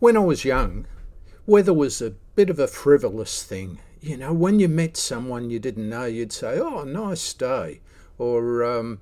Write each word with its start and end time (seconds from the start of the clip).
When 0.00 0.16
I 0.16 0.20
was 0.20 0.44
young, 0.44 0.86
weather 1.46 1.72
was 1.72 2.02
a 2.02 2.14
bit 2.34 2.50
of 2.50 2.58
a 2.58 2.66
frivolous 2.66 3.42
thing. 3.42 3.78
You 4.00 4.16
know, 4.16 4.32
when 4.32 4.58
you 4.58 4.68
met 4.68 4.96
someone 4.96 5.50
you 5.50 5.58
didn't 5.58 5.88
know, 5.88 6.04
you'd 6.04 6.32
say, 6.32 6.58
Oh, 6.58 6.82
nice 6.82 7.32
day. 7.32 7.80
Or, 8.18 8.64
um, 8.64 9.00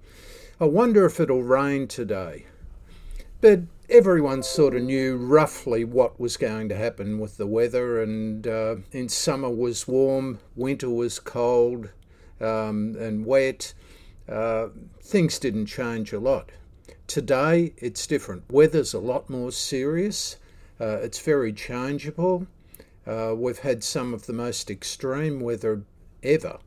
I 0.60 0.66
wonder 0.66 1.06
if 1.06 1.18
it'll 1.18 1.42
rain 1.42 1.88
today. 1.88 2.46
But 3.40 3.62
everyone 3.88 4.42
sort 4.42 4.76
of 4.76 4.82
knew 4.82 5.16
roughly 5.16 5.84
what 5.84 6.20
was 6.20 6.36
going 6.36 6.68
to 6.68 6.76
happen 6.76 7.18
with 7.18 7.36
the 7.36 7.46
weather, 7.46 8.00
and 8.00 8.46
uh, 8.46 8.76
in 8.92 9.08
summer 9.08 9.50
was 9.50 9.88
warm, 9.88 10.38
winter 10.54 10.88
was 10.88 11.18
cold 11.18 11.88
um, 12.40 12.96
and 12.98 13.26
wet. 13.26 13.74
Uh, 14.28 14.68
things 15.00 15.38
didn't 15.38 15.66
change 15.66 16.12
a 16.12 16.20
lot. 16.20 16.50
Today 17.06 17.72
it's 17.78 18.06
different. 18.06 18.44
Weather's 18.50 18.94
a 18.94 19.00
lot 19.00 19.28
more 19.28 19.50
serious. 19.50 20.36
Uh, 20.82 20.98
it's 21.00 21.20
very 21.20 21.52
changeable. 21.52 22.48
Uh, 23.06 23.32
we've 23.36 23.60
had 23.60 23.84
some 23.84 24.12
of 24.12 24.26
the 24.26 24.32
most 24.32 24.68
extreme 24.68 25.38
weather 25.38 25.82
ever. 26.24 26.58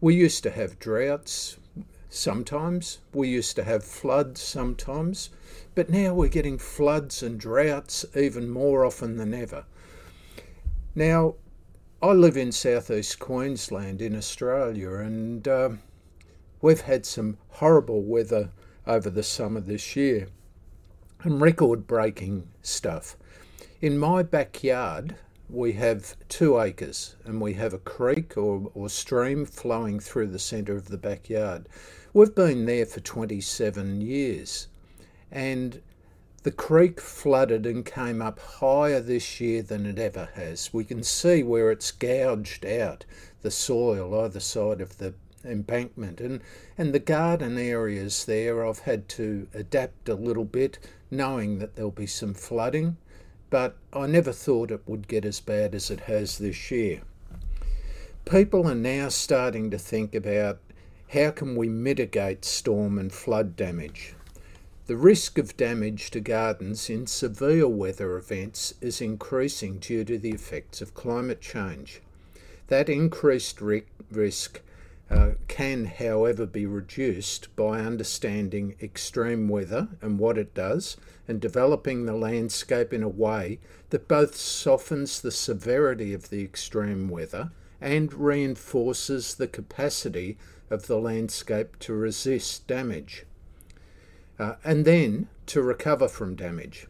We 0.00 0.14
used 0.14 0.42
to 0.44 0.50
have 0.50 0.78
droughts 0.78 1.58
sometimes, 2.08 3.00
we 3.12 3.28
used 3.28 3.56
to 3.56 3.64
have 3.64 3.84
floods 3.84 4.40
sometimes, 4.40 5.28
but 5.74 5.90
now 5.90 6.14
we're 6.14 6.28
getting 6.28 6.56
floods 6.56 7.22
and 7.22 7.38
droughts 7.38 8.06
even 8.16 8.48
more 8.48 8.86
often 8.86 9.18
than 9.18 9.34
ever. 9.34 9.66
Now, 10.94 11.34
I 12.00 12.12
live 12.12 12.38
in 12.38 12.52
southeast 12.52 13.18
Queensland 13.18 14.00
in 14.00 14.16
Australia, 14.16 14.94
and 14.94 15.46
uh, 15.46 15.70
we've 16.62 16.80
had 16.80 17.04
some 17.04 17.36
horrible 17.50 18.02
weather 18.02 18.48
over 18.86 19.10
the 19.10 19.22
summer 19.22 19.60
this 19.60 19.94
year 19.94 20.28
and 21.22 21.42
record 21.42 21.86
breaking 21.86 22.48
stuff. 22.62 23.16
In 23.80 23.96
my 23.96 24.24
backyard, 24.24 25.14
we 25.48 25.74
have 25.74 26.16
two 26.28 26.58
acres 26.58 27.14
and 27.24 27.40
we 27.40 27.54
have 27.54 27.72
a 27.72 27.78
creek 27.78 28.36
or, 28.36 28.72
or 28.74 28.88
stream 28.88 29.44
flowing 29.44 30.00
through 30.00 30.26
the 30.26 30.40
centre 30.40 30.74
of 30.74 30.88
the 30.88 30.98
backyard. 30.98 31.68
We've 32.12 32.34
been 32.34 32.66
there 32.66 32.86
for 32.86 32.98
27 32.98 34.00
years 34.00 34.66
and 35.30 35.80
the 36.42 36.50
creek 36.50 37.00
flooded 37.00 37.66
and 37.66 37.86
came 37.86 38.20
up 38.20 38.40
higher 38.40 38.98
this 38.98 39.40
year 39.40 39.62
than 39.62 39.86
it 39.86 40.00
ever 40.00 40.28
has. 40.34 40.74
We 40.74 40.82
can 40.82 41.04
see 41.04 41.44
where 41.44 41.70
it's 41.70 41.92
gouged 41.92 42.66
out 42.66 43.04
the 43.42 43.52
soil 43.52 44.24
either 44.24 44.40
side 44.40 44.80
of 44.80 44.98
the 44.98 45.14
embankment 45.44 46.20
and 46.20 46.40
and 46.76 46.92
the 46.92 46.98
garden 46.98 47.56
areas 47.56 48.24
there 48.24 48.66
I've 48.66 48.80
had 48.80 49.08
to 49.10 49.46
adapt 49.54 50.08
a 50.08 50.16
little 50.16 50.44
bit 50.44 50.80
knowing 51.12 51.60
that 51.60 51.76
there'll 51.76 51.92
be 51.92 52.08
some 52.08 52.34
flooding 52.34 52.96
but 53.50 53.76
I 53.92 54.06
never 54.06 54.32
thought 54.32 54.70
it 54.70 54.82
would 54.86 55.08
get 55.08 55.24
as 55.24 55.40
bad 55.40 55.74
as 55.74 55.90
it 55.90 56.00
has 56.00 56.38
this 56.38 56.70
year. 56.70 57.02
People 58.24 58.66
are 58.66 58.74
now 58.74 59.08
starting 59.08 59.70
to 59.70 59.78
think 59.78 60.14
about 60.14 60.58
how 61.10 61.30
can 61.30 61.56
we 61.56 61.68
mitigate 61.68 62.44
storm 62.44 62.98
and 62.98 63.12
flood 63.12 63.56
damage. 63.56 64.14
The 64.86 64.96
risk 64.96 65.38
of 65.38 65.56
damage 65.56 66.10
to 66.10 66.20
gardens 66.20 66.90
in 66.90 67.06
severe 67.06 67.68
weather 67.68 68.16
events 68.16 68.74
is 68.80 69.00
increasing 69.00 69.78
due 69.78 70.04
to 70.04 70.18
the 70.18 70.30
effects 70.30 70.80
of 70.80 70.94
climate 70.94 71.40
change. 71.40 72.00
That 72.68 72.88
increased 72.88 73.60
risk 73.60 74.60
uh, 75.10 75.30
can, 75.48 75.86
however, 75.86 76.44
be 76.44 76.66
reduced 76.66 77.54
by 77.56 77.80
understanding 77.80 78.76
extreme 78.82 79.48
weather 79.48 79.88
and 80.02 80.18
what 80.18 80.36
it 80.36 80.54
does, 80.54 80.96
and 81.26 81.40
developing 81.40 82.04
the 82.04 82.14
landscape 82.14 82.92
in 82.92 83.02
a 83.02 83.08
way 83.08 83.58
that 83.90 84.08
both 84.08 84.36
softens 84.36 85.20
the 85.20 85.30
severity 85.30 86.12
of 86.12 86.30
the 86.30 86.42
extreme 86.42 87.08
weather 87.08 87.50
and 87.80 88.12
reinforces 88.12 89.34
the 89.34 89.48
capacity 89.48 90.36
of 90.70 90.86
the 90.86 90.98
landscape 90.98 91.78
to 91.78 91.94
resist 91.94 92.66
damage. 92.66 93.24
Uh, 94.38 94.54
and 94.64 94.84
then 94.84 95.28
to 95.46 95.62
recover 95.62 96.08
from 96.08 96.34
damage. 96.34 96.86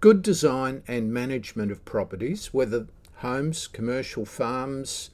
Good 0.00 0.22
design 0.22 0.82
and 0.88 1.12
management 1.12 1.70
of 1.70 1.84
properties, 1.84 2.52
whether 2.52 2.86
homes, 3.16 3.66
commercial 3.66 4.24
farms, 4.24 5.10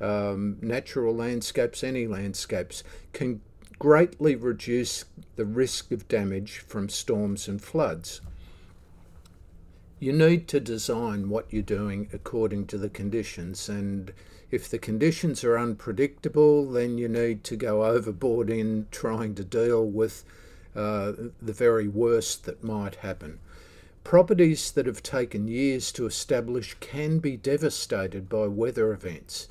um, 0.00 0.56
natural 0.60 1.14
landscapes, 1.14 1.84
any 1.84 2.06
landscapes, 2.06 2.82
can 3.12 3.40
greatly 3.78 4.34
reduce 4.34 5.04
the 5.36 5.44
risk 5.44 5.90
of 5.90 6.08
damage 6.08 6.58
from 6.58 6.88
storms 6.88 7.48
and 7.48 7.62
floods. 7.62 8.20
You 9.98 10.12
need 10.12 10.48
to 10.48 10.60
design 10.60 11.28
what 11.28 11.46
you're 11.50 11.62
doing 11.62 12.08
according 12.12 12.66
to 12.68 12.78
the 12.78 12.88
conditions, 12.88 13.68
and 13.68 14.12
if 14.50 14.68
the 14.68 14.78
conditions 14.78 15.44
are 15.44 15.58
unpredictable, 15.58 16.70
then 16.70 16.98
you 16.98 17.08
need 17.08 17.44
to 17.44 17.56
go 17.56 17.84
overboard 17.84 18.50
in 18.50 18.86
trying 18.90 19.34
to 19.36 19.44
deal 19.44 19.84
with 19.84 20.24
uh, 20.74 21.12
the 21.40 21.52
very 21.52 21.88
worst 21.88 22.44
that 22.44 22.64
might 22.64 22.96
happen. 22.96 23.38
Properties 24.02 24.70
that 24.72 24.86
have 24.86 25.02
taken 25.02 25.46
years 25.46 25.92
to 25.92 26.06
establish 26.06 26.74
can 26.80 27.18
be 27.18 27.36
devastated 27.36 28.28
by 28.28 28.46
weather 28.46 28.92
events. 28.92 29.48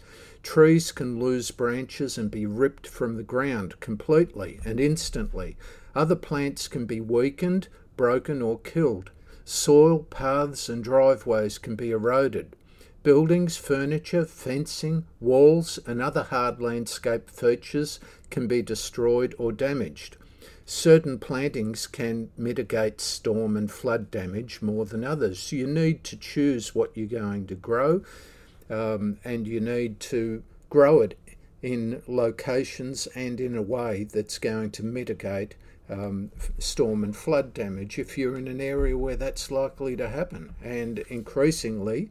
Trees 0.49 0.91
can 0.91 1.19
lose 1.19 1.51
branches 1.51 2.17
and 2.17 2.31
be 2.31 2.47
ripped 2.47 2.87
from 2.87 3.17
the 3.17 3.23
ground 3.23 3.79
completely 3.79 4.59
and 4.65 4.79
instantly. 4.79 5.55
Other 5.93 6.15
plants 6.15 6.67
can 6.67 6.87
be 6.87 6.99
weakened, 6.99 7.67
broken, 7.95 8.41
or 8.41 8.57
killed. 8.57 9.11
Soil, 9.45 9.99
paths, 9.99 10.67
and 10.67 10.83
driveways 10.83 11.59
can 11.59 11.75
be 11.75 11.91
eroded. 11.91 12.55
Buildings, 13.03 13.57
furniture, 13.57 14.25
fencing, 14.25 15.05
walls, 15.19 15.77
and 15.85 16.01
other 16.01 16.23
hard 16.23 16.59
landscape 16.59 17.29
features 17.29 17.99
can 18.31 18.47
be 18.47 18.63
destroyed 18.63 19.35
or 19.38 19.51
damaged. 19.51 20.17
Certain 20.65 21.19
plantings 21.19 21.85
can 21.85 22.31
mitigate 22.35 22.99
storm 22.99 23.55
and 23.55 23.69
flood 23.69 24.09
damage 24.09 24.63
more 24.63 24.85
than 24.85 25.03
others. 25.03 25.51
You 25.51 25.67
need 25.67 26.03
to 26.05 26.17
choose 26.17 26.73
what 26.73 26.97
you're 26.97 27.05
going 27.05 27.45
to 27.45 27.55
grow 27.55 28.01
um, 28.69 29.18
and 29.24 29.47
you 29.47 29.59
need 29.59 30.00
to 30.00 30.44
grow 30.69 31.02
it 31.02 31.18
in 31.62 32.02
locations 32.07 33.07
and 33.07 33.40
in 33.40 33.56
a 33.56 33.62
way 33.62 34.03
that's 34.03 34.40
going 34.40 34.72
to 34.72 34.84
mitigate 34.84 35.56
um, 35.90 36.31
storm 36.59 37.03
and 37.03 37.16
flood 37.16 37.53
damage 37.53 37.97
if 37.97 38.18
you're 38.18 38.38
in 38.38 38.47
an 38.47 38.62
area 38.62 38.97
where 38.97 39.16
that's 39.16 39.52
likely 39.52 39.96
to 39.96 40.07
happen. 40.07 40.53
And 40.63 41.00
increasingly, 41.09 42.09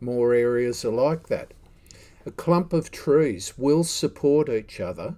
more 0.00 0.32
areas 0.34 0.84
are 0.84 0.92
like 0.92 1.28
that. 1.28 1.52
A 2.26 2.30
clump 2.30 2.72
of 2.72 2.90
trees 2.90 3.56
will 3.56 3.84
support 3.84 4.48
each 4.48 4.80
other 4.80 5.16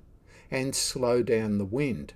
and 0.50 0.74
slow 0.74 1.22
down 1.22 1.58
the 1.58 1.64
wind. 1.64 2.14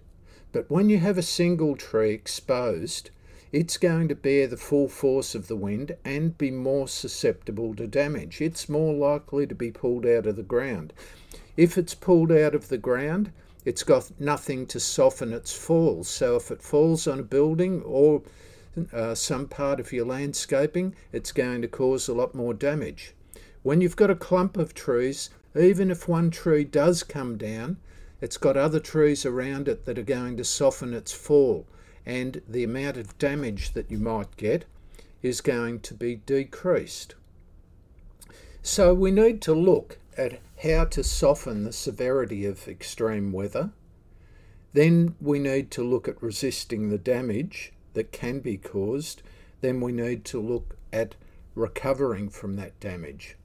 But 0.52 0.70
when 0.70 0.88
you 0.88 0.98
have 0.98 1.18
a 1.18 1.22
single 1.22 1.76
tree 1.76 2.12
exposed, 2.12 3.10
it's 3.54 3.76
going 3.76 4.08
to 4.08 4.16
bear 4.16 4.48
the 4.48 4.56
full 4.56 4.88
force 4.88 5.32
of 5.36 5.46
the 5.46 5.54
wind 5.54 5.94
and 6.04 6.36
be 6.36 6.50
more 6.50 6.88
susceptible 6.88 7.72
to 7.72 7.86
damage. 7.86 8.40
It's 8.40 8.68
more 8.68 8.92
likely 8.92 9.46
to 9.46 9.54
be 9.54 9.70
pulled 9.70 10.04
out 10.04 10.26
of 10.26 10.34
the 10.34 10.42
ground. 10.42 10.92
If 11.56 11.78
it's 11.78 11.94
pulled 11.94 12.32
out 12.32 12.56
of 12.56 12.68
the 12.68 12.78
ground, 12.78 13.30
it's 13.64 13.84
got 13.84 14.10
nothing 14.18 14.66
to 14.66 14.80
soften 14.80 15.32
its 15.32 15.52
fall. 15.56 16.02
So 16.02 16.34
if 16.34 16.50
it 16.50 16.62
falls 16.62 17.06
on 17.06 17.20
a 17.20 17.22
building 17.22 17.80
or 17.82 18.22
uh, 18.92 19.14
some 19.14 19.46
part 19.46 19.78
of 19.78 19.92
your 19.92 20.06
landscaping, 20.06 20.96
it's 21.12 21.30
going 21.30 21.62
to 21.62 21.68
cause 21.68 22.08
a 22.08 22.12
lot 22.12 22.34
more 22.34 22.54
damage. 22.54 23.14
When 23.62 23.80
you've 23.80 23.94
got 23.94 24.10
a 24.10 24.16
clump 24.16 24.56
of 24.56 24.74
trees, 24.74 25.30
even 25.56 25.92
if 25.92 26.08
one 26.08 26.32
tree 26.32 26.64
does 26.64 27.04
come 27.04 27.38
down, 27.38 27.76
it's 28.20 28.36
got 28.36 28.56
other 28.56 28.80
trees 28.80 29.24
around 29.24 29.68
it 29.68 29.84
that 29.84 29.96
are 29.96 30.02
going 30.02 30.36
to 30.38 30.44
soften 30.44 30.92
its 30.92 31.12
fall 31.12 31.68
and 32.06 32.42
the 32.48 32.64
amount 32.64 32.96
of 32.96 33.18
damage 33.18 33.72
that 33.72 33.90
you 33.90 33.98
might 33.98 34.36
get 34.36 34.64
is 35.22 35.40
going 35.40 35.80
to 35.80 35.94
be 35.94 36.16
decreased. 36.16 37.14
So 38.62 38.92
we 38.94 39.10
need 39.10 39.40
to 39.42 39.54
look 39.54 39.98
at 40.16 40.40
how 40.62 40.84
to 40.84 41.02
soften 41.02 41.64
the 41.64 41.72
severity 41.72 42.46
of 42.46 42.68
extreme 42.68 43.32
weather. 43.32 43.70
Then 44.72 45.14
we 45.20 45.38
need 45.38 45.70
to 45.72 45.82
look 45.82 46.08
at 46.08 46.22
resisting 46.22 46.88
the 46.88 46.98
damage 46.98 47.72
that 47.94 48.12
can 48.12 48.40
be 48.40 48.56
caused. 48.56 49.22
Then 49.60 49.80
we 49.80 49.92
need 49.92 50.24
to 50.26 50.40
look 50.40 50.76
at 50.92 51.14
recovering 51.54 52.28
from 52.28 52.56
that 52.56 52.78
damage. 52.80 53.36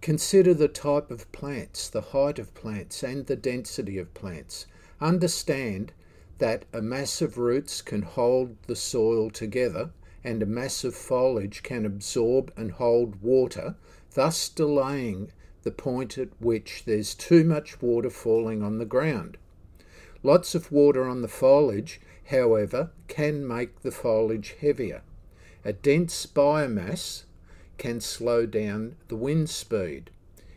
Consider 0.00 0.54
the 0.54 0.68
type 0.68 1.10
of 1.10 1.30
plants, 1.32 1.88
the 1.88 2.00
height 2.00 2.38
of 2.38 2.54
plants, 2.54 3.02
and 3.02 3.26
the 3.26 3.36
density 3.36 3.98
of 3.98 4.14
plants. 4.14 4.66
Understand 5.00 5.92
that 6.38 6.64
a 6.72 6.82
mass 6.82 7.22
of 7.22 7.38
roots 7.38 7.80
can 7.82 8.02
hold 8.02 8.56
the 8.66 8.76
soil 8.76 9.30
together 9.30 9.90
and 10.22 10.42
a 10.42 10.46
mass 10.46 10.82
of 10.82 10.94
foliage 10.94 11.62
can 11.62 11.86
absorb 11.86 12.52
and 12.56 12.72
hold 12.72 13.22
water, 13.22 13.76
thus 14.14 14.48
delaying 14.48 15.30
the 15.62 15.70
point 15.70 16.18
at 16.18 16.28
which 16.40 16.82
there's 16.84 17.14
too 17.14 17.44
much 17.44 17.80
water 17.80 18.10
falling 18.10 18.62
on 18.62 18.78
the 18.78 18.84
ground. 18.84 19.36
Lots 20.22 20.54
of 20.54 20.72
water 20.72 21.06
on 21.06 21.22
the 21.22 21.28
foliage, 21.28 22.00
however, 22.30 22.90
can 23.06 23.46
make 23.46 23.82
the 23.82 23.92
foliage 23.92 24.56
heavier. 24.60 25.02
A 25.64 25.72
dense 25.72 26.26
biomass 26.26 27.24
can 27.78 28.00
slow 28.00 28.46
down 28.46 28.96
the 29.08 29.16
wind 29.16 29.48
speed. 29.48 30.10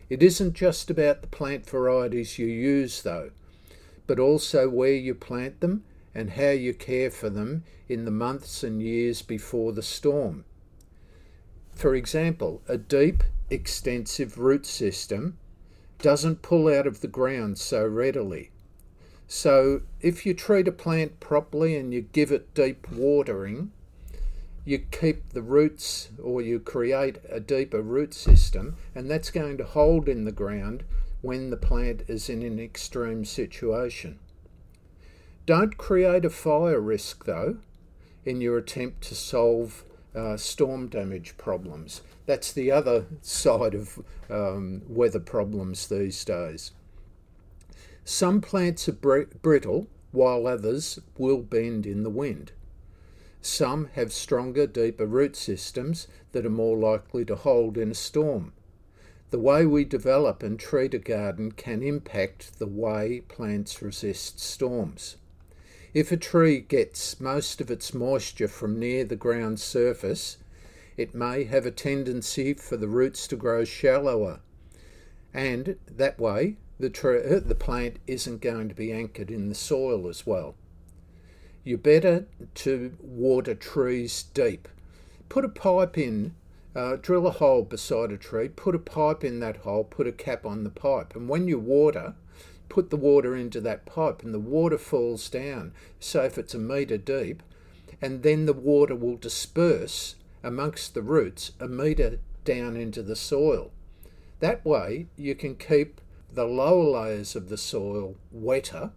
It 0.08 0.22
isn't 0.22 0.54
just 0.54 0.90
about 0.90 1.20
the 1.22 1.28
plant 1.28 1.68
varieties 1.68 2.38
you 2.38 2.46
use, 2.46 3.02
though, 3.02 3.30
but 4.06 4.18
also 4.18 4.68
where 4.68 4.94
you 4.94 5.14
plant 5.14 5.60
them 5.60 5.84
and 6.14 6.30
how 6.30 6.50
you 6.50 6.74
care 6.74 7.10
for 7.10 7.30
them 7.30 7.64
in 7.88 8.04
the 8.04 8.10
months 8.10 8.62
and 8.62 8.82
years 8.82 9.22
before 9.22 9.72
the 9.72 9.82
storm. 9.82 10.44
For 11.74 11.94
example, 11.94 12.62
a 12.68 12.76
deep, 12.76 13.22
extensive 13.48 14.38
root 14.38 14.66
system 14.66 15.38
doesn't 15.98 16.42
pull 16.42 16.68
out 16.68 16.86
of 16.86 17.00
the 17.00 17.08
ground 17.08 17.58
so 17.58 17.86
readily. 17.86 18.50
So, 19.26 19.82
if 20.00 20.26
you 20.26 20.34
treat 20.34 20.66
a 20.66 20.72
plant 20.72 21.20
properly 21.20 21.76
and 21.76 21.94
you 21.94 22.00
give 22.00 22.32
it 22.32 22.52
deep 22.52 22.90
watering, 22.90 23.70
you 24.64 24.78
keep 24.78 25.30
the 25.30 25.42
roots 25.42 26.08
or 26.22 26.42
you 26.42 26.58
create 26.58 27.18
a 27.28 27.38
deeper 27.38 27.80
root 27.80 28.12
system, 28.12 28.76
and 28.94 29.08
that's 29.08 29.30
going 29.30 29.56
to 29.58 29.64
hold 29.64 30.08
in 30.08 30.24
the 30.24 30.32
ground 30.32 30.84
when 31.22 31.50
the 31.50 31.56
plant 31.56 32.02
is 32.08 32.28
in 32.28 32.42
an 32.42 32.58
extreme 32.58 33.24
situation. 33.24 34.18
Don't 35.46 35.76
create 35.76 36.24
a 36.24 36.30
fire 36.30 36.80
risk 36.80 37.24
though 37.24 37.58
in 38.24 38.40
your 38.40 38.58
attempt 38.58 39.02
to 39.02 39.14
solve 39.14 39.84
uh, 40.14 40.36
storm 40.36 40.88
damage 40.88 41.36
problems. 41.36 42.02
That's 42.26 42.52
the 42.52 42.70
other 42.70 43.06
side 43.22 43.74
of 43.74 43.98
um, 44.28 44.82
weather 44.88 45.20
problems 45.20 45.88
these 45.88 46.24
days. 46.24 46.72
Some 48.04 48.40
plants 48.40 48.88
are 48.88 48.92
br- 48.92 49.22
brittle 49.42 49.88
while 50.12 50.46
others 50.46 50.98
will 51.16 51.42
bend 51.42 51.86
in 51.86 52.02
the 52.02 52.10
wind. 52.10 52.52
Some 53.42 53.88
have 53.94 54.12
stronger, 54.12 54.66
deeper 54.66 55.06
root 55.06 55.36
systems 55.36 56.08
that 56.32 56.44
are 56.44 56.50
more 56.50 56.76
likely 56.76 57.24
to 57.26 57.36
hold 57.36 57.78
in 57.78 57.90
a 57.90 57.94
storm. 57.94 58.52
The 59.30 59.38
way 59.38 59.64
we 59.64 59.84
develop 59.84 60.42
and 60.42 60.58
treat 60.58 60.92
a 60.92 60.98
garden 60.98 61.52
can 61.52 61.84
impact 61.84 62.58
the 62.58 62.66
way 62.66 63.22
plants 63.28 63.80
resist 63.80 64.40
storms. 64.40 65.16
If 65.94 66.10
a 66.10 66.16
tree 66.16 66.60
gets 66.60 67.20
most 67.20 67.60
of 67.60 67.70
its 67.70 67.94
moisture 67.94 68.48
from 68.48 68.78
near 68.78 69.04
the 69.04 69.16
ground 69.16 69.60
surface, 69.60 70.38
it 70.96 71.14
may 71.14 71.44
have 71.44 71.64
a 71.64 71.70
tendency 71.70 72.54
for 72.54 72.76
the 72.76 72.88
roots 72.88 73.28
to 73.28 73.36
grow 73.36 73.64
shallower, 73.64 74.40
and 75.32 75.76
that 75.86 76.18
way 76.18 76.56
the, 76.80 76.90
tree, 76.90 77.22
uh, 77.22 77.38
the 77.38 77.54
plant 77.54 77.98
isn't 78.08 78.40
going 78.40 78.68
to 78.68 78.74
be 78.74 78.92
anchored 78.92 79.30
in 79.30 79.48
the 79.48 79.54
soil 79.54 80.08
as 80.08 80.26
well. 80.26 80.56
You're 81.62 81.78
better 81.78 82.26
to 82.56 82.96
water 83.00 83.54
trees 83.54 84.24
deep. 84.34 84.66
Put 85.28 85.44
a 85.44 85.48
pipe 85.48 85.96
in, 85.96 86.34
uh, 86.74 86.96
drill 86.96 87.26
a 87.26 87.30
hole 87.30 87.62
beside 87.62 88.12
a 88.12 88.16
tree, 88.16 88.48
put 88.48 88.74
a 88.74 88.78
pipe 88.78 89.24
in 89.24 89.40
that 89.40 89.58
hole, 89.58 89.84
put 89.84 90.06
a 90.06 90.12
cap 90.12 90.46
on 90.46 90.64
the 90.64 90.70
pipe, 90.70 91.14
and 91.16 91.28
when 91.28 91.48
you 91.48 91.58
water, 91.58 92.14
put 92.68 92.90
the 92.90 92.96
water 92.96 93.36
into 93.36 93.60
that 93.60 93.84
pipe 93.84 94.22
and 94.22 94.32
the 94.32 94.38
water 94.38 94.78
falls 94.78 95.28
down. 95.28 95.72
So 95.98 96.22
if 96.22 96.38
it's 96.38 96.54
a 96.54 96.58
metre 96.58 96.98
deep, 96.98 97.42
and 98.00 98.22
then 98.22 98.46
the 98.46 98.52
water 98.52 98.94
will 98.94 99.16
disperse 99.16 100.14
amongst 100.42 100.94
the 100.94 101.02
roots 101.02 101.52
a 101.60 101.68
metre 101.68 102.18
down 102.44 102.76
into 102.76 103.02
the 103.02 103.16
soil. 103.16 103.72
That 104.38 104.64
way 104.64 105.06
you 105.16 105.34
can 105.34 105.56
keep 105.56 106.00
the 106.32 106.46
lower 106.46 106.84
layers 106.84 107.36
of 107.36 107.48
the 107.48 107.58
soil 107.58 108.14
wetter 108.30 108.92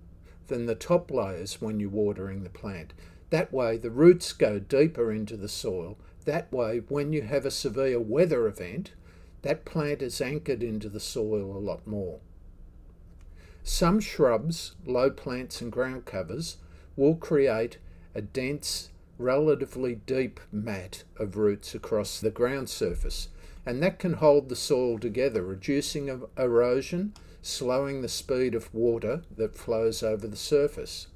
than 0.48 0.68
the 0.68 0.76
top 0.76 1.12
layers 1.12 1.60
when 1.60 1.80
you're 1.80 1.90
watering 1.90 2.44
the 2.44 2.50
plant. 2.50 2.94
That 3.32 3.52
way, 3.52 3.78
the 3.78 3.90
roots 3.90 4.32
go 4.32 4.60
deeper 4.60 5.12
into 5.12 5.36
the 5.36 5.50
soil. 5.50 5.98
That 6.26 6.52
way, 6.52 6.82
when 6.88 7.14
you 7.14 7.24
have 7.24 7.46
a 7.46 7.52
severe 7.52 8.00
weather 8.00 8.48
event, 8.48 8.92
that 9.42 9.66
plant 9.66 10.02
is 10.02 10.22
anchored 10.22 10.64
into 10.64 10.90
the 10.90 11.00
soil 11.00 11.56
a 11.56 11.60
lot 11.60 11.86
more. 11.86 12.20
Some 13.64 14.00
shrubs, 14.00 14.76
low 14.86 15.10
plants, 15.10 15.62
and 15.62 15.72
ground 15.72 16.06
covers 16.06 16.58
will 16.96 17.16
create 17.16 17.78
a 18.16 18.22
dense, 18.22 18.90
relatively 19.18 19.96
deep 19.96 20.40
mat 20.52 21.04
of 21.18 21.38
roots 21.38 21.74
across 21.76 22.20
the 22.20 22.32
ground 22.32 22.70
surface, 22.70 23.30
and 23.66 23.82
that 23.82 24.00
can 24.00 24.14
hold 24.14 24.50
the 24.50 24.56
soil 24.56 25.00
together, 25.00 25.44
reducing 25.44 26.24
erosion 26.38 27.14
slowing 27.44 28.02
the 28.02 28.10
speed 28.10 28.56
of 28.56 28.74
water 28.74 29.22
that 29.36 29.56
flows 29.56 30.02
over 30.02 30.26
the 30.26 30.38
surface. 30.38 31.08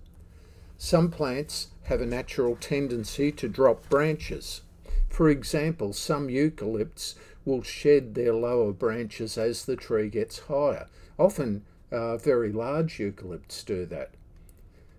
Some 0.77 1.09
plants 1.09 1.69
have 1.83 2.01
a 2.01 2.05
natural 2.05 2.57
tendency 2.57 3.31
to 3.31 3.47
drop 3.47 3.87
branches. 3.89 4.61
For 5.09 5.29
example, 5.29 5.93
some 5.93 6.27
eucalypts 6.27 7.15
will 7.45 7.63
shed 7.63 8.13
their 8.13 8.33
lower 8.33 8.71
branches 8.71 9.37
as 9.37 9.65
the 9.65 9.75
tree 9.75 10.09
gets 10.09 10.39
higher. 10.39 10.87
Often, 11.17 11.63
uh, 11.91 12.17
very 12.17 12.51
large 12.51 12.97
eucalypts 12.99 13.65
do 13.65 13.85
that. 13.85 14.11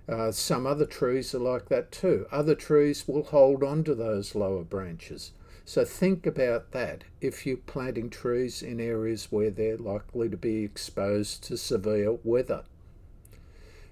Uh, 0.08 0.32
some 0.32 0.66
other 0.66 0.86
trees 0.86 1.34
are 1.34 1.38
like 1.38 1.68
that 1.68 1.92
too. 1.92 2.26
Other 2.32 2.54
trees 2.54 3.06
will 3.06 3.24
hold 3.24 3.62
on 3.62 3.84
to 3.84 3.94
those 3.94 4.34
lower 4.34 4.64
branches. 4.64 5.32
So 5.66 5.84
think 5.84 6.26
about 6.26 6.72
that 6.72 7.04
if 7.20 7.44
you're 7.44 7.58
planting 7.58 8.08
trees 8.08 8.62
in 8.62 8.80
areas 8.80 9.30
where 9.30 9.50
they're 9.50 9.76
likely 9.76 10.30
to 10.30 10.36
be 10.38 10.64
exposed 10.64 11.44
to 11.44 11.58
severe 11.58 12.18
weather. 12.24 12.64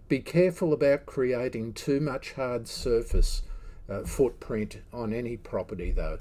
Be 0.08 0.20
careful 0.20 0.72
about 0.72 1.04
creating 1.04 1.74
too 1.74 2.00
much 2.00 2.32
hard 2.32 2.66
surface 2.66 3.42
uh, 3.88 4.02
footprint 4.02 4.78
on 4.92 5.12
any 5.12 5.36
property 5.36 5.90
though. 5.90 6.18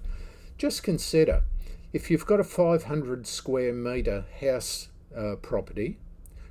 Just 0.57 0.83
consider 0.83 1.43
if 1.93 2.11
you've 2.11 2.25
got 2.25 2.39
a 2.39 2.43
500 2.43 3.25
square 3.27 3.73
metre 3.73 4.25
house 4.41 4.89
uh, 5.15 5.35
property 5.41 5.97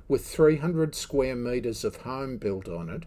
with 0.07 0.25
300 0.25 0.95
square 0.95 1.35
metres 1.35 1.83
of 1.83 1.97
home 1.97 2.37
built 2.37 2.67
on 2.67 2.89
it, 2.89 3.03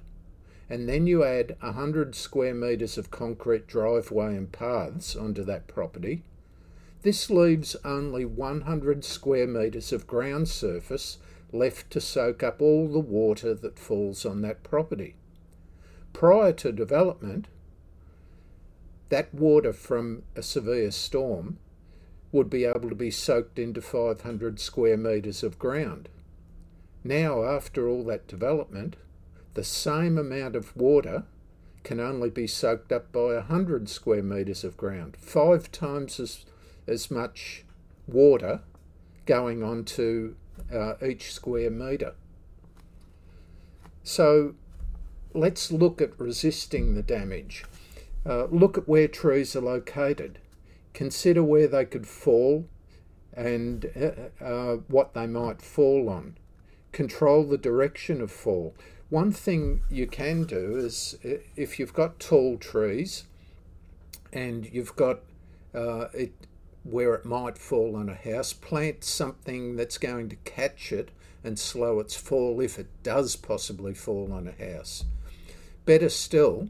and 0.69 0.89
then 0.89 1.07
you 1.07 1.25
add 1.25 1.57
100 1.61 2.15
square 2.15 2.55
metres 2.55 2.99
of 2.99 3.11
concrete 3.11 3.67
driveway 3.67 4.37
and 4.37 4.53
paths 4.53 5.17
onto 5.17 5.45
that 5.45 5.67
property, 5.67 6.23
this 7.03 7.31
leaves 7.31 7.77
only 7.85 8.25
100 8.25 9.05
square 9.05 9.47
metres 9.47 9.93
of 9.93 10.07
ground 10.07 10.49
surface 10.49 11.19
left 11.53 11.91
to 11.91 12.01
soak 12.01 12.43
up 12.43 12.61
all 12.61 12.89
the 12.89 12.99
water 12.99 13.55
that 13.55 13.79
falls 13.79 14.27
on 14.27 14.43
that 14.43 14.63
property. 14.63 15.15
Prior 16.13 16.53
to 16.55 16.73
development, 16.73 17.47
that 19.09 19.33
water 19.33 19.73
from 19.73 20.23
a 20.37 20.43
severe 20.43 20.91
storm 20.91 21.59
would 22.31 22.51
be 22.51 22.65
able 22.65 22.89
to 22.89 22.95
be 22.95 23.11
soaked 23.11 23.59
into 23.59 23.81
500 23.81 24.61
square 24.61 24.97
metres 24.97 25.43
of 25.43 25.59
ground. 25.59 26.09
Now, 27.03 27.45
after 27.45 27.89
all 27.89 28.05
that 28.05 28.27
development, 28.27 28.97
the 29.55 29.65
same 29.65 30.19
amount 30.19 30.57
of 30.57 30.77
water 30.77 31.25
can 31.85 32.01
only 32.01 32.29
be 32.29 32.47
soaked 32.47 32.93
up 32.93 33.11
by 33.13 33.35
100 33.35 33.89
square 33.89 34.23
metres 34.23 34.63
of 34.63 34.77
ground, 34.77 35.17
five 35.17 35.73
times 35.73 36.21
as, 36.21 36.45
as 36.87 37.11
much 37.11 37.65
water 38.07 38.61
going 39.25 39.63
onto 39.63 40.35
uh, 40.73 40.95
each 41.07 41.33
square 41.33 41.71
metre. 41.71 42.15
So 44.03 44.55
let's 45.33 45.71
look 45.71 46.01
at 46.01 46.19
resisting 46.19 46.95
the 46.95 47.03
damage. 47.03 47.65
Uh, 48.27 48.45
look 48.47 48.77
at 48.79 48.89
where 48.89 49.09
trees 49.09 49.55
are 49.57 49.61
located. 49.61 50.39
Consider 50.93 51.43
where 51.43 51.69
they 51.69 51.85
could 51.85 52.07
fall 52.07 52.67
and 53.35 53.87
uh, 53.97 54.45
uh 54.45 54.77
what 54.89 55.15
they 55.15 55.27
might 55.27 55.63
fall 55.63 56.09
on. 56.09 56.37
Control 56.93 57.45
the 57.45 57.59
direction 57.59 58.21
of 58.21 58.31
fall. 58.31 58.75
One 59.11 59.33
thing 59.33 59.83
you 59.91 60.07
can 60.07 60.45
do 60.45 60.77
is 60.77 61.19
if 61.23 61.79
you've 61.79 61.95
got 61.95 62.19
tall 62.19 62.59
trees 62.59 63.25
and 64.33 64.69
you've 64.71 64.97
got 64.97 65.21
uh, 65.75 66.09
it 66.13 66.33
where 66.85 67.15
it 67.15 67.25
might 67.25 67.59
fall 67.59 67.97
on 67.97 68.09
a 68.09 68.15
house, 68.15 68.53
plant 68.53 69.05
something 69.05 69.77
that's 69.77 69.99
going 69.99 70.29
to 70.31 70.37
catch 70.37 70.93
it 70.93 71.11
and 71.45 71.59
slow 71.59 72.01
its 72.01 72.17
fall 72.17 72.61
if 72.61 72.79
it 72.79 72.89
does 73.03 73.37
possibly 73.37 73.95
fall 73.95 74.33
on 74.33 74.49
a 74.49 74.73
house. 74.73 75.05
Better 75.85 76.09
still, 76.09 76.69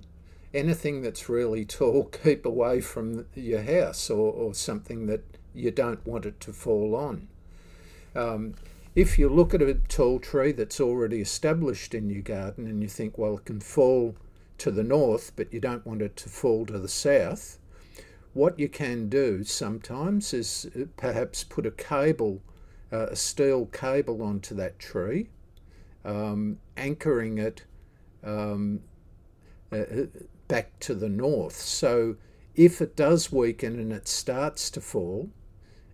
anything 0.55 1.03
that's 1.03 1.29
really 1.29 1.65
tall, 1.65 2.05
keep 2.25 2.45
away 2.45 2.81
from 2.81 3.27
your 3.35 3.63
house 3.63 4.11
or, 4.11 4.33
or 4.33 4.55
something 4.55 5.07
that 5.07 5.23
you 5.55 5.71
don't 5.71 6.07
want 6.07 6.27
it 6.27 6.41
to 6.41 6.53
fall 6.53 6.95
on. 6.95 7.29
Um, 8.15 8.55
if 8.95 9.19
you 9.19 9.29
look 9.29 9.55
at 9.55 9.63
a 9.63 9.75
tall 9.75 10.19
tree 10.19 10.53
that's 10.53 10.81
already 10.81 11.21
established 11.21 11.95
in 11.95 12.11
your 12.11 12.23
garden 12.23 12.67
and 12.67 12.83
you 12.83 12.89
think, 12.89 13.17
well, 13.17 13.37
it 13.37 13.45
can 13.45 13.61
fall 13.61 14.17
to 14.59 14.71
the 14.71 14.83
north, 14.83 15.33
but 15.37 15.53
you 15.53 15.61
don't 15.61 15.87
want 15.87 16.03
it 16.03 16.17
to 16.17 16.29
fall 16.29 16.67
to 16.67 16.79
the 16.79 16.89
south, 16.89 17.59
what 18.35 18.59
you 18.59 18.69
can 18.69 19.09
do 19.09 19.45
sometimes 19.45 20.35
is 20.35 20.69
uh, 20.77 20.85
perhaps 20.97 21.45
put 21.45 21.67
a 21.67 21.71
cable, 21.71 22.41
uh, 22.93 23.07
a 23.07 23.17
steel 23.17 23.67
cable 23.67 24.23
onto 24.23 24.55
that 24.55 24.79
tree, 24.79 25.29
um, 26.05 26.59
anchoring 26.77 27.39
it 27.39 27.65
um, 28.25 28.81
uh, 29.73 29.77
uh 29.77 30.07
back 30.49 30.79
to 30.81 30.95
the 30.95 31.09
north. 31.09 31.57
So 31.57 32.17
if 32.55 32.81
it 32.81 32.97
does 32.97 33.31
weaken 33.31 33.79
and 33.79 33.93
it 33.93 34.09
starts 34.09 34.71
to 34.71 34.81
fall, 34.81 35.31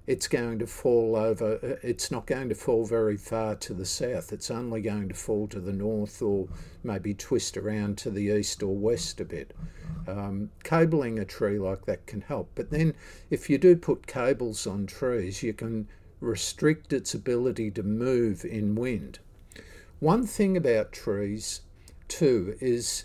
it's 0.06 0.28
going 0.28 0.58
to 0.58 0.66
fall 0.66 1.16
over, 1.16 1.58
uh, 1.62 1.76
it's 1.82 2.11
not 2.11 2.26
going 2.26 2.49
to 2.50 2.54
fall 2.54 2.84
very 2.84 3.16
far 3.16 3.54
to 3.56 3.73
the 3.73 3.87
south. 3.87 4.32
It's 4.32 4.50
only 4.50 4.82
going 4.82 5.08
to 5.08 5.14
fall 5.14 5.49
to 5.49 5.61
the 5.61 5.73
north 5.73 6.20
or 6.20 6.49
maybe 6.82 7.14
twist 7.14 7.56
around 7.56 7.99
to 7.99 8.11
the 8.11 8.25
east 8.25 8.62
or 8.62 8.76
west 8.76 9.20
a 9.20 9.25
bit. 9.25 9.54
Um, 10.06 10.50
cabling 10.62 11.18
a 11.18 11.25
tree 11.25 11.58
like 11.58 11.87
that 11.87 12.06
can 12.06 12.20
help. 12.20 12.50
But 12.54 12.70
then 12.70 12.94
if 13.30 13.49
you 13.49 13.56
do 13.56 13.76
put 13.76 14.06
cables 14.06 14.66
on 14.66 14.87
trees, 14.87 15.42
you 15.42 15.54
can 15.54 15.88
restrict 16.20 16.92
its 16.92 17.14
ability 17.14 17.70
to 17.73 17.82
move 17.82 18.44
in 18.44 18.75
wind. 18.75 19.18
One 20.00 20.26
thing 20.26 20.56
about 20.56 20.92
trees, 20.92 21.62
too, 22.08 22.56
is 22.61 23.04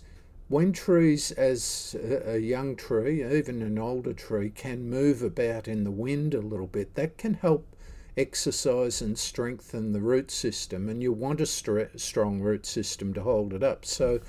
when 0.50 0.74
trees, 0.74 1.32
as 1.32 1.96
a 2.26 2.40
young 2.40 2.76
tree, 2.76 3.24
even 3.24 3.62
an 3.62 3.78
older 3.78 4.14
tree, 4.14 4.50
can 4.50 4.90
move 4.90 5.22
about 5.22 5.68
in 5.68 5.84
the 5.84 5.92
wind 5.92 6.34
a 6.34 6.42
little 6.42 6.68
bit, 6.68 6.96
that 6.96 7.20
can 7.20 7.36
help 7.36 7.76
exercise 8.18 9.00
and 9.00 9.18
strengthen 9.18 9.94
the 9.94 10.02
root 10.02 10.32
system. 10.32 10.90
And 10.90 11.04
you 11.04 11.14
want 11.14 11.40
a 11.40 11.46
strong 11.46 12.42
root 12.42 12.66
system 12.66 13.14
to 13.14 13.22
hold 13.22 13.54
it 13.54 13.64
up. 13.64 13.86
So 13.86 14.22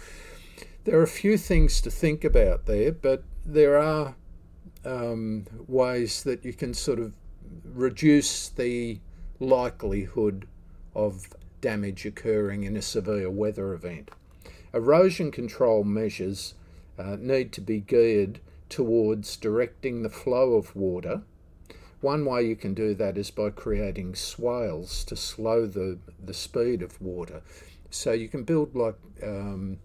there 0.85 0.99
are 0.99 1.03
a 1.03 1.09
few 1.09 1.39
things 1.39 1.81
to 1.81 1.91
think 1.91 2.23
about 2.23 2.67
there, 2.67 2.93
but 2.93 3.25
there 3.47 3.79
are 3.79 4.15
um, 4.85 5.47
ways 5.67 6.23
that 6.25 6.45
you 6.45 6.53
can 6.53 6.75
sort 6.75 6.99
of 6.99 7.15
reduce 7.65 8.51
the 8.51 9.01
likelihood 9.39 10.47
of 10.95 11.27
damage 11.63 12.05
occurring 12.05 12.65
in 12.65 12.77
a 12.77 12.83
severe 12.83 13.31
weather 13.31 13.73
event. 13.73 14.11
Erosion 14.73 15.31
control 15.31 15.85
measures 15.85 16.55
uh, 16.99 17.17
need 17.19 17.53
to 17.53 17.61
be 17.61 17.81
geared 17.81 18.41
towards 18.69 19.37
directing 19.37 20.03
the 20.03 20.11
flow 20.11 20.55
of 20.55 20.77
water. 20.77 21.23
One 22.01 22.25
way 22.25 22.47
you 22.47 22.57
can 22.57 22.73
do 22.73 22.95
that 22.95 23.19
is 23.19 23.31
by 23.31 23.51
creating 23.51 24.15
swales 24.15 25.05
to 25.05 25.17
slow 25.17 25.67
the, 25.67 25.99
the 26.25 26.33
speed 26.33 26.83
of 26.83 27.01
water. 27.01 27.43
So 27.91 28.13
you 28.13 28.29
can 28.29 28.45
build 28.45 28.75
like 28.75 28.95
um, 29.23 29.79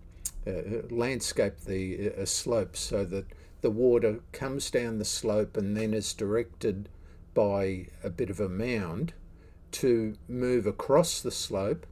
uh, 0.48 0.84
landscape 0.90 1.62
the 1.66 2.12
uh, 2.22 2.26
slope 2.26 2.78
so 2.78 3.04
that 3.06 3.26
the 3.62 3.72
water 3.72 4.20
comes 4.32 4.70
down 4.70 5.00
the 5.00 5.06
slope 5.06 5.58
and 5.58 5.76
then 5.76 5.94
is 5.94 6.14
directed 6.14 6.88
by 7.34 7.88
a 8.04 8.10
bit 8.10 8.30
of 8.30 8.40
a 8.40 8.48
mound 8.48 9.14
to 9.72 10.16
move 10.30 10.68
across 10.68 11.20
the 11.20 11.32
slope 11.32 11.86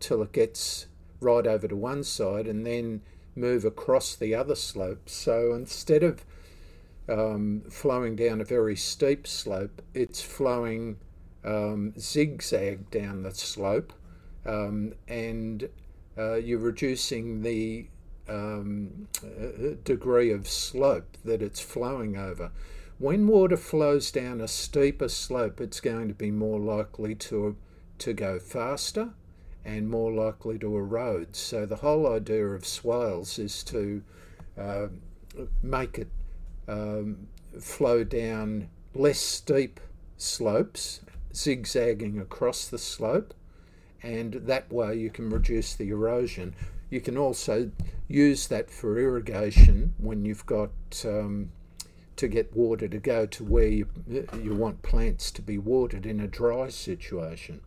till 0.00 0.22
it 0.22 0.32
gets 0.32 0.86
right 1.20 1.46
over 1.46 1.68
to 1.68 1.76
one 1.76 2.04
side 2.04 2.46
and 2.46 2.66
then 2.66 3.02
move 3.34 3.64
across 3.64 4.14
the 4.14 4.34
other 4.34 4.54
slope. 4.54 5.08
So 5.08 5.54
instead 5.54 6.02
of 6.02 6.24
um, 7.08 7.62
flowing 7.70 8.16
down 8.16 8.40
a 8.40 8.44
very 8.44 8.76
steep 8.76 9.26
slope, 9.26 9.82
it's 9.94 10.20
flowing 10.20 10.96
um, 11.44 11.94
zigzag 11.98 12.90
down 12.90 13.22
the 13.22 13.32
slope, 13.32 13.92
um, 14.44 14.94
and 15.06 15.68
uh, 16.16 16.34
you're 16.34 16.58
reducing 16.58 17.42
the 17.42 17.86
um, 18.28 19.08
degree 19.84 20.30
of 20.30 20.48
slope 20.48 21.16
that 21.24 21.40
it's 21.40 21.60
flowing 21.60 22.16
over. 22.16 22.50
When 22.98 23.28
water 23.28 23.56
flows 23.56 24.10
down 24.10 24.40
a 24.40 24.48
steeper 24.48 25.08
slope, 25.08 25.60
it's 25.60 25.80
going 25.80 26.08
to 26.08 26.14
be 26.14 26.30
more 26.30 26.58
likely 26.58 27.14
to 27.14 27.56
to 27.98 28.12
go 28.12 28.38
faster 28.38 29.10
and 29.64 29.88
more 29.88 30.12
likely 30.12 30.58
to 30.58 30.76
erode. 30.76 31.36
So 31.36 31.66
the 31.66 31.76
whole 31.76 32.12
idea 32.12 32.46
of 32.46 32.66
swales 32.66 33.38
is 33.38 33.62
to 33.64 34.02
uh, 34.58 34.88
make 35.62 35.98
it 35.98 36.08
um, 36.66 37.28
flow 37.60 38.04
down 38.04 38.68
less 38.94 39.18
steep 39.18 39.80
slopes, 40.16 41.00
zigzagging 41.34 42.18
across 42.18 42.66
the 42.66 42.78
slope, 42.78 43.34
and 44.02 44.34
that 44.34 44.72
way 44.72 44.96
you 44.96 45.10
can 45.10 45.30
reduce 45.30 45.74
the 45.74 45.88
erosion. 45.90 46.54
You 46.90 47.00
can 47.00 47.16
also 47.16 47.70
use 48.08 48.46
that 48.48 48.70
for 48.70 48.98
irrigation 48.98 49.94
when 49.98 50.24
you've 50.24 50.46
got 50.46 50.70
um, 51.04 51.52
to 52.16 52.26
get 52.26 52.56
water 52.56 52.88
to 52.88 52.98
go 52.98 53.26
to 53.26 53.44
where 53.44 53.68
you, 53.68 53.86
you 54.42 54.54
want 54.54 54.82
plants 54.82 55.30
to 55.32 55.42
be 55.42 55.58
watered 55.58 56.06
in 56.06 56.20
a 56.20 56.26
dry 56.26 56.68
situation 56.68 57.60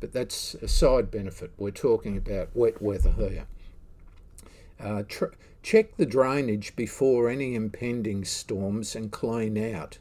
but 0.00 0.12
that's 0.12 0.54
a 0.54 0.68
side 0.68 1.10
benefit. 1.10 1.52
We're 1.58 1.70
talking 1.70 2.16
about 2.16 2.48
wet 2.54 2.80
weather 2.82 3.12
here. 3.12 3.46
Uh, 4.78 5.02
tr- 5.06 5.34
check 5.62 5.96
the 5.96 6.06
drainage 6.06 6.74
before 6.74 7.28
any 7.28 7.54
impending 7.54 8.24
storms 8.24 8.96
and 8.96 9.12
clean 9.12 9.56
out 9.74 9.98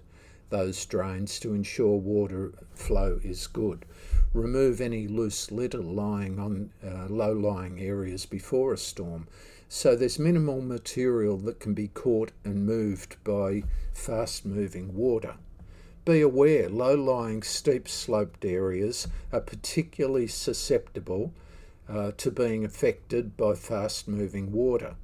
those 0.50 0.84
drains 0.86 1.40
to 1.40 1.54
ensure 1.54 1.98
water 1.98 2.54
flow 2.74 3.20
is 3.24 3.46
good. 3.48 3.86
Remove 4.34 4.80
any 4.82 5.08
loose 5.08 5.52
litter 5.52 5.80
lying 5.80 6.40
on 6.40 6.72
uh, 6.86 7.08
low 7.08 7.34
lying 7.34 7.80
areas 7.80 8.26
before 8.26 8.74
a 8.74 8.78
storm. 8.78 9.28
So 9.68 9.96
there's 9.96 10.18
minimal 10.18 10.62
material 10.62 11.38
that 11.40 11.60
can 11.60 11.74
be 11.74 11.90
caught 11.90 12.32
and 12.44 12.66
moved 12.66 13.18
by 13.24 13.64
fast 13.94 14.46
moving 14.46 14.96
water. 14.96 15.36
Be 16.10 16.22
aware 16.22 16.70
low 16.70 16.96
lying 16.96 17.44
steep 17.44 17.88
sloped 17.88 18.44
areas 18.44 19.08
are 19.32 19.42
particularly 19.42 20.26
susceptible 20.26 21.36
uh, 21.88 22.14
to 22.18 22.32
being 22.32 22.66
affected 22.66 23.38
by 23.38 23.54
fast 23.54 24.08
moving 24.08 24.52
water. 24.52 24.96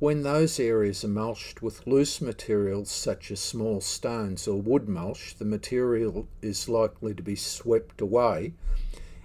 When 0.00 0.22
those 0.22 0.60
areas 0.60 1.02
are 1.02 1.08
mulched 1.08 1.62
with 1.62 1.86
loose 1.86 2.20
materials 2.20 2.90
such 2.90 3.30
as 3.30 3.40
small 3.40 3.80
stones 3.80 4.46
or 4.46 4.60
wood 4.60 4.86
mulch, 4.86 5.34
the 5.38 5.46
material 5.46 6.28
is 6.42 6.68
likely 6.68 7.14
to 7.14 7.22
be 7.22 7.34
swept 7.34 8.02
away 8.02 8.52